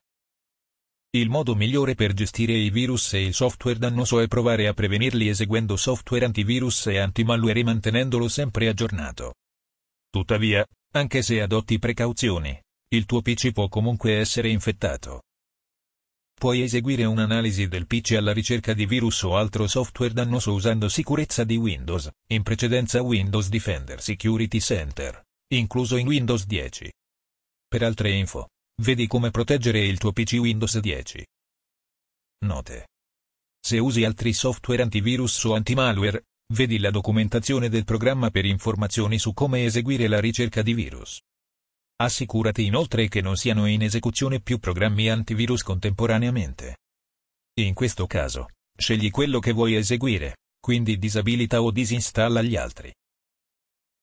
Il 1.10 1.30
modo 1.30 1.54
migliore 1.54 1.94
per 1.94 2.12
gestire 2.12 2.54
i 2.54 2.70
virus 2.70 3.12
e 3.12 3.24
il 3.24 3.34
software 3.34 3.78
dannoso 3.78 4.18
è 4.18 4.26
provare 4.26 4.66
a 4.66 4.74
prevenirli 4.74 5.28
eseguendo 5.28 5.76
software 5.76 6.24
antivirus 6.24 6.88
e 6.88 6.98
antimalware 6.98 7.62
mantenendolo 7.62 8.26
sempre 8.26 8.66
aggiornato. 8.66 9.34
Tuttavia, 10.10 10.66
anche 10.92 11.22
se 11.22 11.40
adotti 11.40 11.78
precauzioni, 11.78 12.58
il 12.94 13.04
tuo 13.04 13.20
PC 13.20 13.52
può 13.52 13.68
comunque 13.68 14.16
essere 14.18 14.48
infettato. 14.48 15.22
Puoi 16.32 16.62
eseguire 16.62 17.04
un'analisi 17.04 17.68
del 17.68 17.86
PC 17.86 18.12
alla 18.12 18.32
ricerca 18.32 18.74
di 18.74 18.86
virus 18.86 19.22
o 19.22 19.36
altro 19.36 19.66
software 19.66 20.12
dannoso 20.12 20.52
usando 20.52 20.88
sicurezza 20.88 21.44
di 21.44 21.56
Windows, 21.56 22.10
in 22.30 22.42
precedenza 22.42 23.02
Windows 23.02 23.48
Defender 23.48 24.00
Security 24.00 24.60
Center, 24.60 25.22
incluso 25.52 25.96
in 25.96 26.06
Windows 26.06 26.46
10. 26.46 26.90
Per 27.68 27.82
altre 27.82 28.10
info, 28.10 28.48
Vedi 28.80 29.06
come 29.06 29.30
proteggere 29.30 29.80
il 29.84 29.98
tuo 29.98 30.12
PC 30.12 30.38
Windows 30.40 30.78
10. 30.78 31.24
Note. 32.46 32.88
Se 33.60 33.78
usi 33.78 34.04
altri 34.04 34.32
software 34.32 34.82
antivirus 34.82 35.44
o 35.44 35.54
antimalware, 35.54 36.24
vedi 36.52 36.78
la 36.78 36.90
documentazione 36.90 37.68
del 37.68 37.84
programma 37.84 38.30
per 38.30 38.44
informazioni 38.44 39.18
su 39.18 39.32
come 39.32 39.64
eseguire 39.64 40.06
la 40.06 40.20
ricerca 40.20 40.62
di 40.62 40.74
virus. 40.74 41.20
Assicurati 41.96 42.66
inoltre 42.66 43.08
che 43.08 43.20
non 43.20 43.36
siano 43.36 43.66
in 43.66 43.82
esecuzione 43.82 44.40
più 44.40 44.58
programmi 44.58 45.08
antivirus 45.08 45.62
contemporaneamente. 45.62 46.78
In 47.60 47.74
questo 47.74 48.06
caso, 48.06 48.50
scegli 48.76 49.10
quello 49.10 49.38
che 49.38 49.52
vuoi 49.52 49.76
eseguire, 49.76 50.38
quindi 50.60 50.98
disabilita 50.98 51.62
o 51.62 51.70
disinstalla 51.70 52.42
gli 52.42 52.56
altri. 52.56 52.92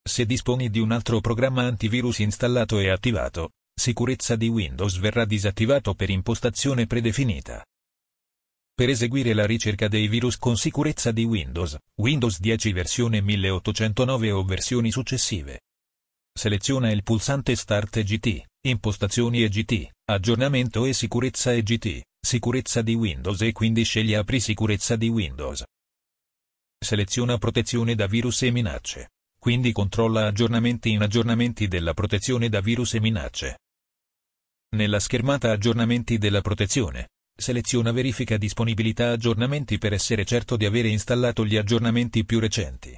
Se 0.02 0.26
disponi 0.26 0.70
di 0.70 0.80
un 0.80 0.92
altro 0.92 1.20
programma 1.20 1.64
antivirus 1.64 2.20
installato 2.20 2.80
e 2.80 2.90
attivato, 2.90 3.52
sicurezza 3.74 4.36
di 4.36 4.48
Windows 4.48 4.98
verrà 4.98 5.26
disattivato 5.26 5.94
per 5.94 6.10
impostazione 6.10 6.88
predefinita. 6.88 7.64
Per 8.80 8.88
eseguire 8.88 9.34
la 9.34 9.46
ricerca 9.46 9.90
dei 9.90 10.08
virus 10.08 10.38
con 10.38 10.56
sicurezza 10.56 11.12
di 11.12 11.26
Windows, 11.26 11.78
Windows 11.96 12.40
10 12.40 12.72
versione 12.72 13.20
1809 13.20 14.32
o 14.32 14.46
versioni 14.46 14.90
successive. 14.90 15.64
Seleziona 16.32 16.90
il 16.90 17.04
pulsante 17.04 17.58
Start 17.58 17.98
EGT, 17.98 18.46
Impostazioni 18.68 19.44
EGT, 19.44 19.90
Aggiornamento 20.06 20.86
e 20.86 20.94
Sicurezza 20.94 21.54
EGT, 21.54 22.04
Sicurezza 22.26 22.82
di 22.82 22.94
Windows 22.94 23.42
e 23.42 23.52
quindi 23.52 23.84
scegli 23.84 24.14
Apri 24.14 24.40
Sicurezza 24.40 24.96
di 24.96 25.10
Windows. 25.10 25.66
Seleziona 26.80 27.38
Protezione 27.38 27.96
da 27.96 28.08
virus 28.08 28.44
e 28.44 28.52
minacce, 28.52 29.10
quindi 29.38 29.74
controlla 29.74 30.28
aggiornamenti 30.28 30.92
in 30.92 31.02
aggiornamenti 31.02 31.68
della 31.68 31.94
protezione 31.94 32.48
da 32.48 32.62
virus 32.62 32.94
e 32.94 33.02
minacce. 33.02 33.58
Nella 34.78 35.02
schermata 35.02 35.52
Aggiornamenti 35.52 36.18
della 36.18 36.40
protezione, 36.40 37.10
seleziona 37.40 37.92
Verifica 37.92 38.38
disponibilità 38.38 39.12
aggiornamenti 39.12 39.78
per 39.78 39.94
essere 39.94 40.26
certo 40.26 40.58
di 40.58 40.66
avere 40.66 40.90
installato 40.90 41.46
gli 41.46 41.56
aggiornamenti 41.56 42.26
più 42.26 42.40
recenti. 42.40 42.96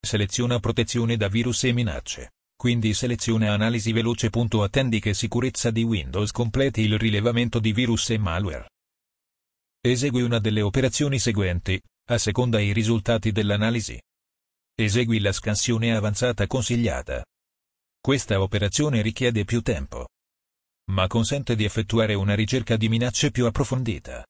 Seleziona 0.00 0.60
Protezione 0.60 1.16
da 1.16 1.26
virus 1.28 1.64
e 1.64 1.72
minacce, 1.72 2.34
quindi 2.56 2.94
seleziona 2.94 3.52
Analisi 3.52 3.92
veloce. 3.92 4.30
Attendi 4.30 5.00
che 5.00 5.12
Sicurezza 5.12 5.70
di 5.70 5.82
Windows 5.82 6.30
completi 6.30 6.82
il 6.82 6.96
rilevamento 6.98 7.58
di 7.58 7.72
virus 7.72 8.10
e 8.10 8.18
malware. 8.18 8.68
Esegui 9.80 10.22
una 10.22 10.38
delle 10.38 10.62
operazioni 10.62 11.18
seguenti, 11.18 11.80
a 12.10 12.18
seconda 12.18 12.60
i 12.60 12.72
risultati 12.72 13.32
dell'analisi. 13.32 14.00
Esegui 14.74 15.18
la 15.18 15.32
scansione 15.32 15.94
avanzata 15.94 16.46
consigliata. 16.46 17.24
Questa 18.00 18.40
operazione 18.40 19.02
richiede 19.02 19.44
più 19.44 19.62
tempo 19.62 20.06
ma 20.90 21.06
consente 21.06 21.56
di 21.56 21.64
effettuare 21.64 22.14
una 22.14 22.34
ricerca 22.34 22.76
di 22.76 22.88
minacce 22.88 23.30
più 23.30 23.46
approfondita. 23.46 24.24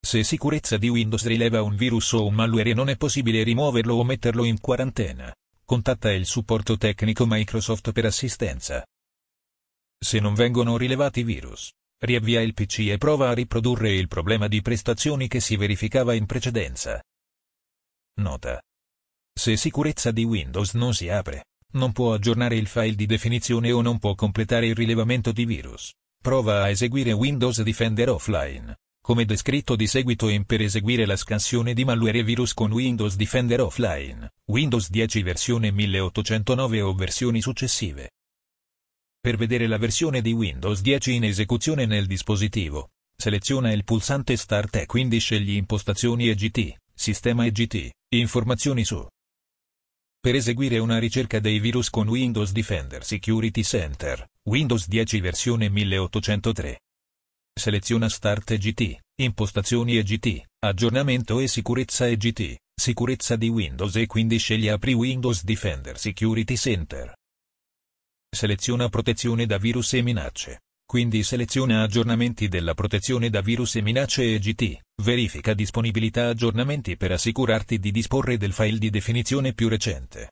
Se 0.00 0.22
sicurezza 0.22 0.76
di 0.76 0.88
Windows 0.88 1.26
rileva 1.26 1.62
un 1.62 1.74
virus 1.74 2.12
o 2.12 2.26
un 2.26 2.34
malware 2.34 2.70
e 2.70 2.74
non 2.74 2.88
è 2.88 2.96
possibile 2.96 3.42
rimuoverlo 3.42 3.94
o 3.94 4.04
metterlo 4.04 4.44
in 4.44 4.60
quarantena, 4.60 5.34
contatta 5.64 6.12
il 6.12 6.26
supporto 6.26 6.76
tecnico 6.76 7.26
Microsoft 7.26 7.92
per 7.92 8.06
assistenza. 8.06 8.84
Se 9.98 10.20
non 10.20 10.34
vengono 10.34 10.76
rilevati 10.76 11.24
virus, 11.24 11.72
riavvia 11.98 12.40
il 12.40 12.54
PC 12.54 12.88
e 12.90 12.98
prova 12.98 13.30
a 13.30 13.34
riprodurre 13.34 13.92
il 13.92 14.06
problema 14.06 14.46
di 14.46 14.62
prestazioni 14.62 15.26
che 15.26 15.40
si 15.40 15.56
verificava 15.56 16.14
in 16.14 16.26
precedenza. 16.26 17.02
Nota. 18.20 18.62
Se 19.32 19.56
sicurezza 19.56 20.10
di 20.10 20.24
Windows 20.24 20.74
non 20.74 20.94
si 20.94 21.08
apre, 21.08 21.44
non 21.72 21.92
può 21.92 22.14
aggiornare 22.14 22.56
il 22.56 22.66
file 22.66 22.94
di 22.94 23.06
definizione 23.06 23.70
o 23.72 23.82
non 23.82 23.98
può 23.98 24.14
completare 24.14 24.66
il 24.66 24.74
rilevamento 24.74 25.32
di 25.32 25.44
virus. 25.44 25.92
Prova 26.20 26.62
a 26.62 26.70
eseguire 26.70 27.12
Windows 27.12 27.62
Defender 27.62 28.08
offline, 28.10 28.76
come 29.00 29.24
descritto 29.24 29.76
di 29.76 29.86
seguito 29.86 30.28
in 30.28 30.44
per 30.44 30.60
eseguire 30.60 31.06
la 31.06 31.16
scansione 31.16 31.74
di 31.74 31.84
malware 31.84 32.18
e 32.18 32.22
virus 32.22 32.54
con 32.54 32.72
Windows 32.72 33.16
Defender 33.16 33.60
offline, 33.60 34.32
Windows 34.46 34.90
10 34.90 35.22
versione 35.22 35.70
1809 35.70 36.80
o 36.80 36.94
versioni 36.94 37.40
successive. 37.40 38.10
Per 39.20 39.36
vedere 39.36 39.66
la 39.66 39.78
versione 39.78 40.20
di 40.20 40.32
Windows 40.32 40.80
10 40.80 41.14
in 41.14 41.24
esecuzione 41.24 41.86
nel 41.86 42.06
dispositivo, 42.06 42.90
seleziona 43.16 43.72
il 43.72 43.84
pulsante 43.84 44.36
Start 44.36 44.76
e 44.76 44.86
quindi 44.86 45.18
scegli 45.18 45.56
Impostazioni 45.56 46.28
EGT, 46.28 46.74
Sistema 46.94 47.46
EGT, 47.46 47.90
Informazioni 48.10 48.84
su 48.84 49.06
per 50.20 50.34
eseguire 50.34 50.78
una 50.78 50.98
ricerca 50.98 51.38
dei 51.38 51.60
virus 51.60 51.90
con 51.90 52.08
Windows 52.08 52.50
Defender 52.50 53.04
Security 53.04 53.62
Center, 53.62 54.28
Windows 54.44 54.88
10 54.88 55.20
versione 55.20 55.68
1803. 55.68 56.80
Seleziona 57.58 58.08
Start 58.08 58.50
EGT, 58.52 58.98
Impostazioni 59.20 59.96
EGT, 59.96 60.42
Aggiornamento 60.64 61.40
e 61.40 61.48
Sicurezza 61.48 62.08
EGT, 62.08 62.56
Sicurezza 62.74 63.36
di 63.36 63.48
Windows 63.48 63.96
e 63.96 64.06
quindi 64.06 64.38
scegli 64.38 64.68
Apri 64.68 64.92
Windows 64.92 65.44
Defender 65.44 65.98
Security 65.98 66.56
Center. 66.56 67.14
Seleziona 68.30 68.88
Protezione 68.88 69.46
da 69.46 69.58
virus 69.58 69.94
e 69.94 70.02
minacce. 70.02 70.60
Quindi 70.88 71.22
seleziona 71.22 71.82
aggiornamenti 71.82 72.48
della 72.48 72.72
protezione 72.72 73.28
da 73.28 73.42
virus 73.42 73.74
e 73.74 73.82
minacce 73.82 74.22
EGT, 74.22 74.78
verifica 75.02 75.52
disponibilità 75.52 76.28
aggiornamenti 76.28 76.96
per 76.96 77.12
assicurarti 77.12 77.78
di 77.78 77.90
disporre 77.90 78.38
del 78.38 78.54
file 78.54 78.78
di 78.78 78.88
definizione 78.88 79.52
più 79.52 79.68
recente. 79.68 80.30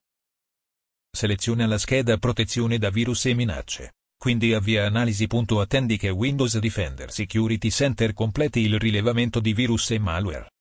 Seleziona 1.15 1.67
la 1.67 1.77
scheda 1.77 2.17
protezione 2.17 2.79
da 2.79 2.89
virus 2.89 3.27
e 3.27 3.35
minacce, 3.35 3.97
quindi 4.17 4.55
avvia 4.55 4.87
analisi. 4.87 5.27
Attendi 5.29 5.99
che 5.99 6.09
Windows 6.09 6.59
Defender 6.59 7.13
Security 7.13 7.71
Center 7.71 8.15
completi 8.15 8.61
il 8.61 8.79
rilevamento 8.79 9.41
di 9.41 9.53
virus 9.53 9.91
e 9.91 9.99
malware. 9.99 10.53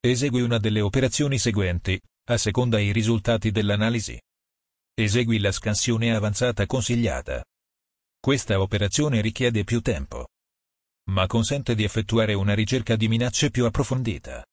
Esegui 0.00 0.40
una 0.40 0.56
delle 0.56 0.80
operazioni 0.80 1.36
seguenti, 1.38 2.00
a 2.30 2.38
seconda 2.38 2.78
i 2.78 2.92
risultati 2.92 3.50
dell'analisi. 3.50 4.18
Esegui 4.94 5.38
la 5.38 5.52
scansione 5.52 6.14
avanzata 6.14 6.64
consigliata. 6.64 7.44
Questa 8.26 8.60
operazione 8.60 9.20
richiede 9.20 9.62
più 9.62 9.80
tempo, 9.80 10.26
ma 11.12 11.28
consente 11.28 11.76
di 11.76 11.84
effettuare 11.84 12.34
una 12.34 12.54
ricerca 12.54 12.96
di 12.96 13.06
minacce 13.06 13.52
più 13.52 13.64
approfondita. 13.66 14.44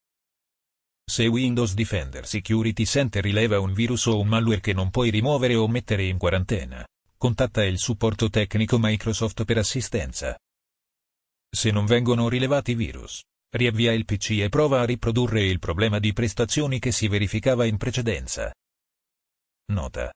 Se 1.03 1.25
Windows 1.25 1.73
Defender 1.73 2.27
Security 2.27 2.85
Center 2.85 3.23
rileva 3.23 3.59
un 3.59 3.73
virus 3.73 4.05
o 4.05 4.19
un 4.19 4.27
malware 4.27 4.59
che 4.59 4.73
non 4.73 4.91
puoi 4.91 5.09
rimuovere 5.09 5.55
o 5.55 5.67
mettere 5.67 6.03
in 6.03 6.19
quarantena, 6.19 6.85
contatta 7.17 7.63
il 7.63 7.79
supporto 7.79 8.29
tecnico 8.29 8.77
Microsoft 8.77 9.43
per 9.43 9.57
assistenza. 9.57 10.37
Se 11.49 11.71
non 11.71 11.87
vengono 11.87 12.29
rilevati 12.29 12.75
virus, 12.75 13.23
riavvia 13.55 13.91
il 13.91 14.05
PC 14.05 14.37
e 14.41 14.49
prova 14.49 14.81
a 14.81 14.85
riprodurre 14.85 15.45
il 15.45 15.57
problema 15.57 15.97
di 15.97 16.13
prestazioni 16.13 16.77
che 16.77 16.91
si 16.91 17.07
verificava 17.07 17.65
in 17.65 17.77
precedenza. 17.77 18.53
Nota. 19.71 20.13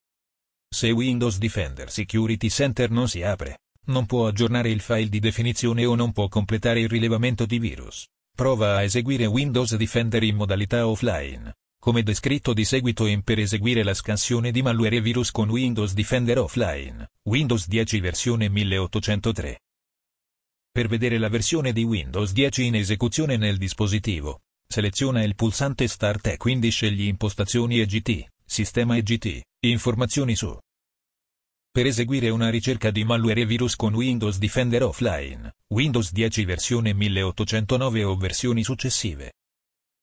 Se 0.70 0.92
Windows 0.92 1.38
Defender 1.38 1.90
Security 1.90 2.50
Center 2.50 2.92
non 2.92 3.08
si 3.08 3.24
apre, 3.24 3.62
non 3.86 4.06
può 4.06 4.28
aggiornare 4.28 4.70
il 4.70 4.82
file 4.82 5.08
di 5.08 5.20
definizione 5.20 5.86
o 5.86 5.96
non 5.96 6.12
può 6.12 6.28
completare 6.28 6.82
il 6.82 6.90
rilevamento 6.90 7.46
di 7.46 7.58
virus. 7.58 8.06
Prova 8.36 8.76
a 8.76 8.84
eseguire 8.84 9.26
Windows 9.26 9.76
Defender 9.76 10.24
in 10.24 10.36
modalità 10.36 10.86
offline, 10.86 11.56
come 11.80 12.04
descritto 12.04 12.54
di 12.54 12.66
seguito 12.66 13.06
in 13.06 13.24
per 13.24 13.40
eseguire 13.40 13.82
la 13.82 13.94
scansione 13.94 14.52
di 14.52 14.62
malware 14.62 14.98
e 14.98 15.02
virus 15.02 15.32
con 15.32 15.50
Windows 15.50 15.94
Defender 15.94 16.40
Offline, 16.40 17.12
Windows 17.24 17.66
10 17.68 18.00
versione 18.02 18.50
1803. 18.50 19.62
Per 20.70 20.88
vedere 20.88 21.18
la 21.18 21.30
versione 21.30 21.72
di 21.72 21.84
Windows 21.84 22.34
10 22.34 22.66
in 22.66 22.76
esecuzione 22.76 23.38
nel 23.38 23.58
dispositivo, 23.58 24.42
seleziona 24.68 25.24
il 25.24 25.34
pulsante 25.34 25.88
Start 25.88 26.28
e 26.28 26.38
quindi 26.38 26.70
scegli 26.70 27.08
Impostazioni 27.08 27.80
EGT, 27.80 28.26
Sistema 28.46 28.98
EGT, 28.98 29.47
Informazioni 29.68 30.36
su. 30.36 30.58
Per 31.70 31.86
eseguire 31.86 32.30
una 32.30 32.50
ricerca 32.50 32.90
di 32.90 33.04
malware 33.04 33.42
e 33.42 33.46
virus 33.46 33.76
con 33.76 33.94
Windows 33.94 34.38
Defender 34.38 34.84
Offline, 34.84 35.56
Windows 35.74 36.12
10 36.12 36.46
versione 36.46 36.94
1809 36.94 38.04
o 38.04 38.16
versioni 38.16 38.64
successive. 38.64 39.34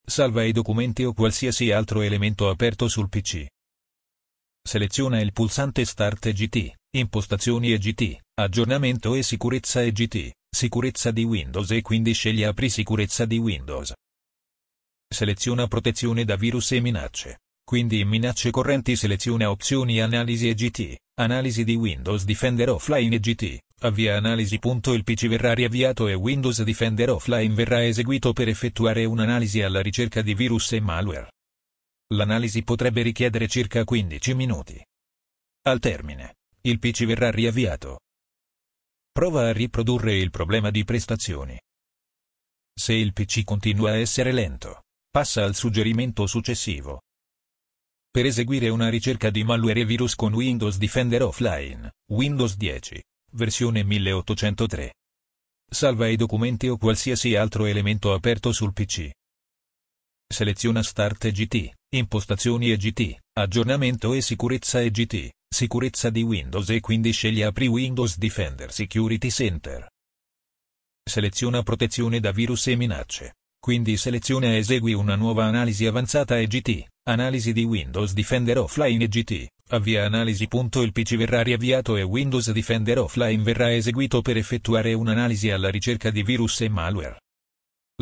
Salva 0.07 0.45
i 0.45 0.53
documenti 0.53 1.03
o 1.05 1.15
qualsiasi 1.15 1.71
altro 1.71 2.03
elemento 2.03 2.51
aperto 2.51 2.89
sul 2.89 3.09
PC. 3.09 3.47
Seleziona 4.63 5.21
il 5.21 5.33
pulsante 5.33 5.85
Start 5.85 6.27
EGT, 6.27 6.75
Impostazioni 6.97 7.73
EGT, 7.73 8.19
Aggiornamento 8.35 9.15
e 9.15 9.23
Sicurezza 9.23 9.83
EGT, 9.83 10.31
Sicurezza 10.49 11.11
di 11.11 11.25
Windows 11.25 11.71
e 11.71 11.81
quindi 11.81 12.13
scegli 12.13 12.43
Apri 12.43 12.69
Sicurezza 12.69 13.25
di 13.25 13.39
Windows. 13.39 13.93
Seleziona 15.09 15.67
Protezione 15.67 16.25
da 16.25 16.37
virus 16.37 16.73
e 16.73 16.81
minacce. 16.81 17.39
Quindi 17.65 18.01
in 18.01 18.09
minacce 18.09 18.51
correnti 18.51 18.95
seleziona 18.95 19.51
opzioni 19.51 20.01
Analisi 20.01 20.49
EGT, 20.49 20.97
Analisi 21.15 21.65
di 21.65 21.75
Windows 21.75 22.25
Defender 22.25 22.69
Offline 22.69 23.15
EGT, 23.15 23.59
avvia 23.81 24.17
analisi. 24.17 24.59
Il 24.63 25.03
PC 25.03 25.29
verrà 25.29 25.55
riavviato 25.55 26.07
e 26.07 26.15
Windows 26.15 26.63
Defender 26.63 27.11
Offline 27.11 27.55
verrà 27.55 27.85
eseguito 27.85 28.33
per 28.35 28.49
effettuare 28.49 29.07
un'analisi 29.07 29.63
alla 29.63 29.81
ricerca 29.81 30.21
di 30.21 30.35
virus 30.35 30.73
e 30.73 30.81
malware. 30.81 31.31
L'analisi 32.15 32.63
potrebbe 32.63 33.01
richiedere 33.01 33.49
circa 33.49 33.83
15 33.85 34.35
minuti. 34.35 34.85
Al 35.63 35.79
termine, 35.81 36.35
il 36.63 36.79
PC 36.79 37.07
verrà 37.07 37.31
riavviato. 37.31 38.01
Prova 39.11 39.49
a 39.49 39.53
riprodurre 39.53 40.17
il 40.17 40.31
problema 40.31 40.71
di 40.71 40.85
prestazioni. 40.85 41.59
Se 42.75 42.93
il 42.93 43.13
PC 43.13 43.45
continua 43.45 43.93
a 43.93 43.97
essere 43.97 44.33
lento, 44.33 44.83
passa 45.11 45.45
al 45.45 45.55
suggerimento 45.55 46.27
successivo. 46.27 47.01
Per 48.15 48.27
eseguire 48.27 48.69
una 48.69 48.91
ricerca 48.91 49.29
di 49.29 49.43
malware 49.43 49.81
e 49.81 49.85
virus 49.85 50.15
con 50.15 50.33
Windows 50.35 50.77
Defender 50.77 51.23
Offline, 51.23 51.95
Windows 52.13 52.57
10, 52.57 53.03
versione 53.33 53.83
1803. 53.83 54.95
Salva 55.69 56.07
i 56.07 56.15
documenti 56.15 56.69
o 56.69 56.77
qualsiasi 56.77 57.35
altro 57.35 57.65
elemento 57.65 58.13
aperto 58.13 58.53
sul 58.53 58.73
PC. 58.73 59.11
Seleziona 60.33 60.85
Start 60.85 61.25
EGT, 61.25 61.73
Impostazioni 61.97 62.71
EGT, 62.71 63.19
Aggiornamento 63.33 64.15
e 64.15 64.21
Sicurezza 64.21 64.81
EGT, 64.81 65.31
Sicurezza 65.53 66.09
di 66.09 66.23
Windows 66.23 66.69
e 66.71 66.79
quindi 66.79 67.11
scegli 67.11 67.43
Apri 67.43 67.67
Windows 67.67 68.17
Defender 68.17 68.73
Security 68.73 69.29
Center. 69.29 69.89
Seleziona 71.03 71.65
Protezione 71.65 72.21
da 72.21 72.31
virus 72.31 72.69
e 72.69 72.77
minacce. 72.77 73.35
Quindi 73.59 73.97
seleziona 73.97 74.53
e 74.53 74.59
esegui 74.59 74.93
una 74.93 75.17
nuova 75.17 75.47
analisi 75.47 75.85
avanzata 75.85 76.39
EGT, 76.39 76.93
Analisi 77.07 77.53
di 77.53 77.65
Windows 77.65 78.15
Defender 78.15 78.57
Offline 78.57 79.05
EGT. 79.05 79.49
Avvia 79.73 80.07
analisi. 80.07 80.49
Il 80.51 80.93
PC 80.93 81.17
verrà 81.17 81.43
riavviato 81.43 81.97
e 81.97 82.03
Windows 82.03 82.51
Defender 82.51 82.99
Offline 83.01 83.43
verrà 83.43 83.75
eseguito 83.75 84.23
per 84.23 84.39
effettuare 84.39 84.95
un'analisi 84.95 85.51
alla 85.51 85.69
ricerca 85.69 86.11
di 86.11 86.23
virus 86.23 86.63
e 86.63 86.71
malware. 86.71 87.21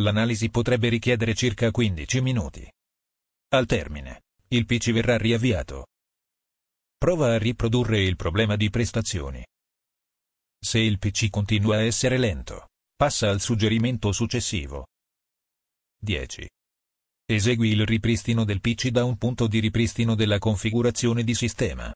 L'analisi 0.01 0.51
potrebbe 0.51 0.89
richiedere 0.89 1.35
circa 1.35 1.73
15 1.73 2.21
minuti. 2.21 2.73
Al 3.49 3.67
termine, 3.67 4.21
il 4.51 4.67
PC 4.67 4.93
verrà 4.93 5.17
riavviato. 5.19 5.89
Prova 6.97 7.35
a 7.35 7.39
riprodurre 7.39 8.03
il 8.03 8.15
problema 8.15 8.55
di 8.55 8.71
prestazioni. 8.71 9.45
Se 10.65 10.79
il 10.79 11.01
PC 11.01 11.29
continua 11.29 11.79
a 11.79 11.83
essere 11.83 12.19
lento, 12.19 12.69
passa 12.95 13.31
al 13.31 13.41
suggerimento 13.41 14.13
successivo. 14.13 14.87
10. 15.99 16.49
Esegui 17.33 17.71
il 17.71 17.87
ripristino 17.87 18.45
del 18.45 18.61
PC 18.61 18.89
da 18.89 19.05
un 19.05 19.17
punto 19.17 19.47
di 19.47 19.59
ripristino 19.59 20.15
della 20.15 20.39
configurazione 20.39 21.25
di 21.25 21.33
sistema. 21.33 21.91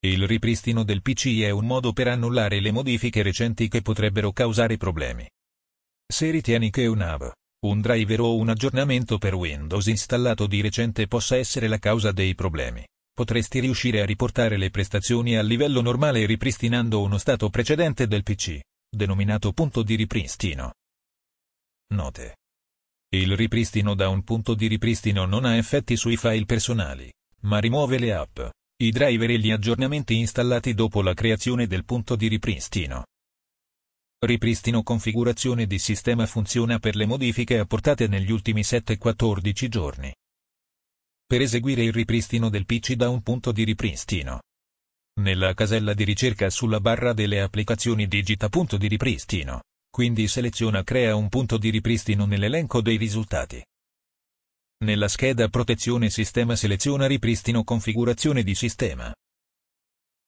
Il 0.00 0.26
ripristino 0.26 0.82
del 0.82 1.02
PC 1.02 1.38
è 1.42 1.50
un 1.50 1.66
modo 1.66 1.92
per 1.92 2.08
annullare 2.08 2.58
le 2.58 2.72
modifiche 2.72 3.22
recenti 3.22 3.68
che 3.68 3.80
potrebbero 3.80 4.32
causare 4.32 4.76
problemi. 4.76 5.24
Se 6.04 6.30
ritieni 6.30 6.70
che 6.70 6.86
un 6.86 7.00
hub, 7.00 7.30
un 7.64 7.80
driver 7.80 8.20
o 8.22 8.34
un 8.34 8.48
aggiornamento 8.48 9.18
per 9.18 9.34
Windows 9.34 9.86
installato 9.86 10.48
di 10.48 10.60
recente 10.60 11.06
possa 11.06 11.36
essere 11.36 11.68
la 11.68 11.78
causa 11.78 12.10
dei 12.10 12.34
problemi, 12.34 12.84
potresti 13.14 13.60
riuscire 13.60 14.00
a 14.00 14.04
riportare 14.04 14.56
le 14.56 14.70
prestazioni 14.70 15.36
a 15.36 15.42
livello 15.42 15.80
normale 15.80 16.26
ripristinando 16.26 17.00
uno 17.00 17.18
stato 17.18 17.50
precedente 17.50 18.08
del 18.08 18.24
PC, 18.24 18.58
denominato 18.90 19.52
punto 19.52 19.84
di 19.84 19.94
ripristino. 19.94 20.72
Note. 21.94 22.34
Il 23.14 23.36
ripristino 23.36 23.94
da 23.94 24.08
un 24.08 24.24
punto 24.24 24.54
di 24.54 24.66
ripristino 24.66 25.26
non 25.26 25.44
ha 25.44 25.56
effetti 25.56 25.96
sui 25.96 26.16
file 26.16 26.44
personali, 26.44 27.12
ma 27.42 27.58
rimuove 27.58 27.98
le 27.98 28.12
app, 28.12 28.40
i 28.82 28.90
driver 28.90 29.30
e 29.30 29.38
gli 29.38 29.50
aggiornamenti 29.50 30.16
installati 30.18 30.74
dopo 30.74 31.02
la 31.02 31.14
creazione 31.14 31.66
del 31.66 31.84
punto 31.84 32.16
di 32.16 32.26
ripristino. 32.26 33.04
Ripristino 34.18 34.82
configurazione 34.82 35.66
di 35.66 35.78
sistema 35.78 36.26
funziona 36.26 36.78
per 36.78 36.96
le 36.96 37.06
modifiche 37.06 37.58
apportate 37.58 38.08
negli 38.08 38.32
ultimi 38.32 38.62
7-14 38.62 39.68
giorni. 39.68 40.12
Per 41.24 41.40
eseguire 41.40 41.84
il 41.84 41.92
ripristino 41.92 42.48
del 42.48 42.66
PC 42.66 42.94
da 42.94 43.08
un 43.08 43.22
punto 43.22 43.52
di 43.52 43.64
ripristino. 43.64 44.40
Nella 45.20 45.54
casella 45.54 45.94
di 45.94 46.04
ricerca 46.04 46.50
sulla 46.50 46.80
barra 46.80 47.12
delle 47.12 47.40
applicazioni 47.40 48.06
digita 48.06 48.48
punto 48.48 48.76
di 48.76 48.88
ripristino. 48.88 49.62
Quindi 49.96 50.28
seleziona 50.28 50.84
Crea 50.84 51.16
un 51.16 51.30
punto 51.30 51.56
di 51.56 51.70
ripristino 51.70 52.26
nell'elenco 52.26 52.82
dei 52.82 52.98
risultati. 52.98 53.64
Nella 54.84 55.08
scheda 55.08 55.48
Protezione 55.48 56.10
Sistema 56.10 56.54
seleziona 56.54 57.06
Ripristino 57.06 57.64
Configurazione 57.64 58.42
di 58.42 58.54
sistema. 58.54 59.10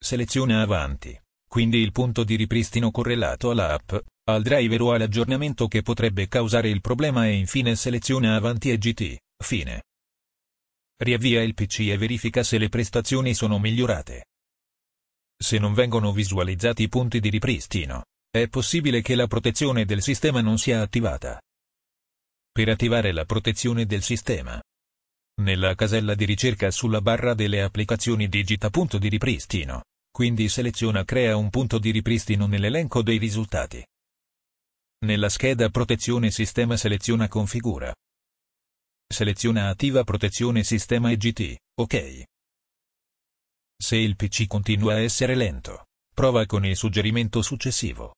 Seleziona 0.03 0.63
Avanti, 0.63 1.15
quindi 1.47 1.81
il 1.81 1.93
punto 1.93 2.25
di 2.25 2.37
ripristino 2.37 2.91
correlato 2.91 3.51
alla 3.51 3.75
app, 3.75 3.95
al 4.31 4.41
driver 4.41 4.81
o 4.81 4.93
all'aggiornamento 4.93 5.69
che 5.69 5.83
potrebbe 5.83 6.29
causare 6.29 6.71
il 6.71 6.81
problema 6.81 7.27
e 7.27 7.35
infine 7.35 7.77
seleziona 7.77 8.37
Avanti 8.37 8.71
e 8.71 8.79
GT, 8.79 9.19
Fine. 9.37 9.83
Riavvia 10.97 11.43
il 11.43 11.53
PC 11.53 11.81
e 11.81 11.99
verifica 11.99 12.43
se 12.43 12.57
le 12.57 12.71
prestazioni 12.71 13.35
sono 13.35 13.59
migliorate. 13.59 14.29
Se 15.37 15.59
non 15.59 15.75
vengono 15.75 16.11
visualizzati 16.11 16.85
i 16.85 16.89
punti 16.89 17.21
di 17.21 17.29
ripristino, 17.29 18.05
è 18.31 18.47
possibile 18.49 19.01
che 19.01 19.15
la 19.15 19.27
protezione 19.27 19.85
del 19.87 20.03
sistema 20.03 20.41
non 20.41 20.59
sia 20.59 20.83
attivata. 20.83 21.41
Per 22.53 22.69
attivare 22.69 23.13
la 23.13 23.25
protezione 23.25 23.87
del 23.87 24.03
sistema. 24.03 24.61
Nella 25.41 25.75
casella 25.75 26.15
di 26.15 26.25
ricerca 26.25 26.71
sulla 26.71 27.01
barra 27.01 27.33
delle 27.33 27.63
applicazioni 27.63 28.29
digita 28.29 28.69
punto 28.71 28.99
di 28.99 29.09
ripristino, 29.09 29.85
quindi 30.11 30.49
seleziona 30.49 31.05
Crea 31.05 31.37
un 31.37 31.49
punto 31.49 31.79
di 31.79 31.91
ripristino 31.91 32.47
nell'elenco 32.47 33.03
dei 33.03 33.19
risultati. 33.19 33.85
Nella 35.07 35.29
scheda 35.29 35.71
Protezione 35.71 36.31
Sistema 36.31 36.77
seleziona 36.77 37.29
Configura. 37.29 37.95
Seleziona 39.07 39.69
Attiva 39.69 40.03
Protezione 40.03 40.65
Sistema 40.65 41.13
EGT, 41.13 41.57
OK. 41.81 42.25
Se 43.81 43.97
il 43.97 44.17
PC 44.17 44.49
continua 44.49 44.95
a 44.95 45.01
essere 45.01 45.37
lento, 45.37 45.87
prova 46.13 46.45
con 46.47 46.67
il 46.67 46.77
suggerimento 46.77 47.41
successivo. 47.43 48.17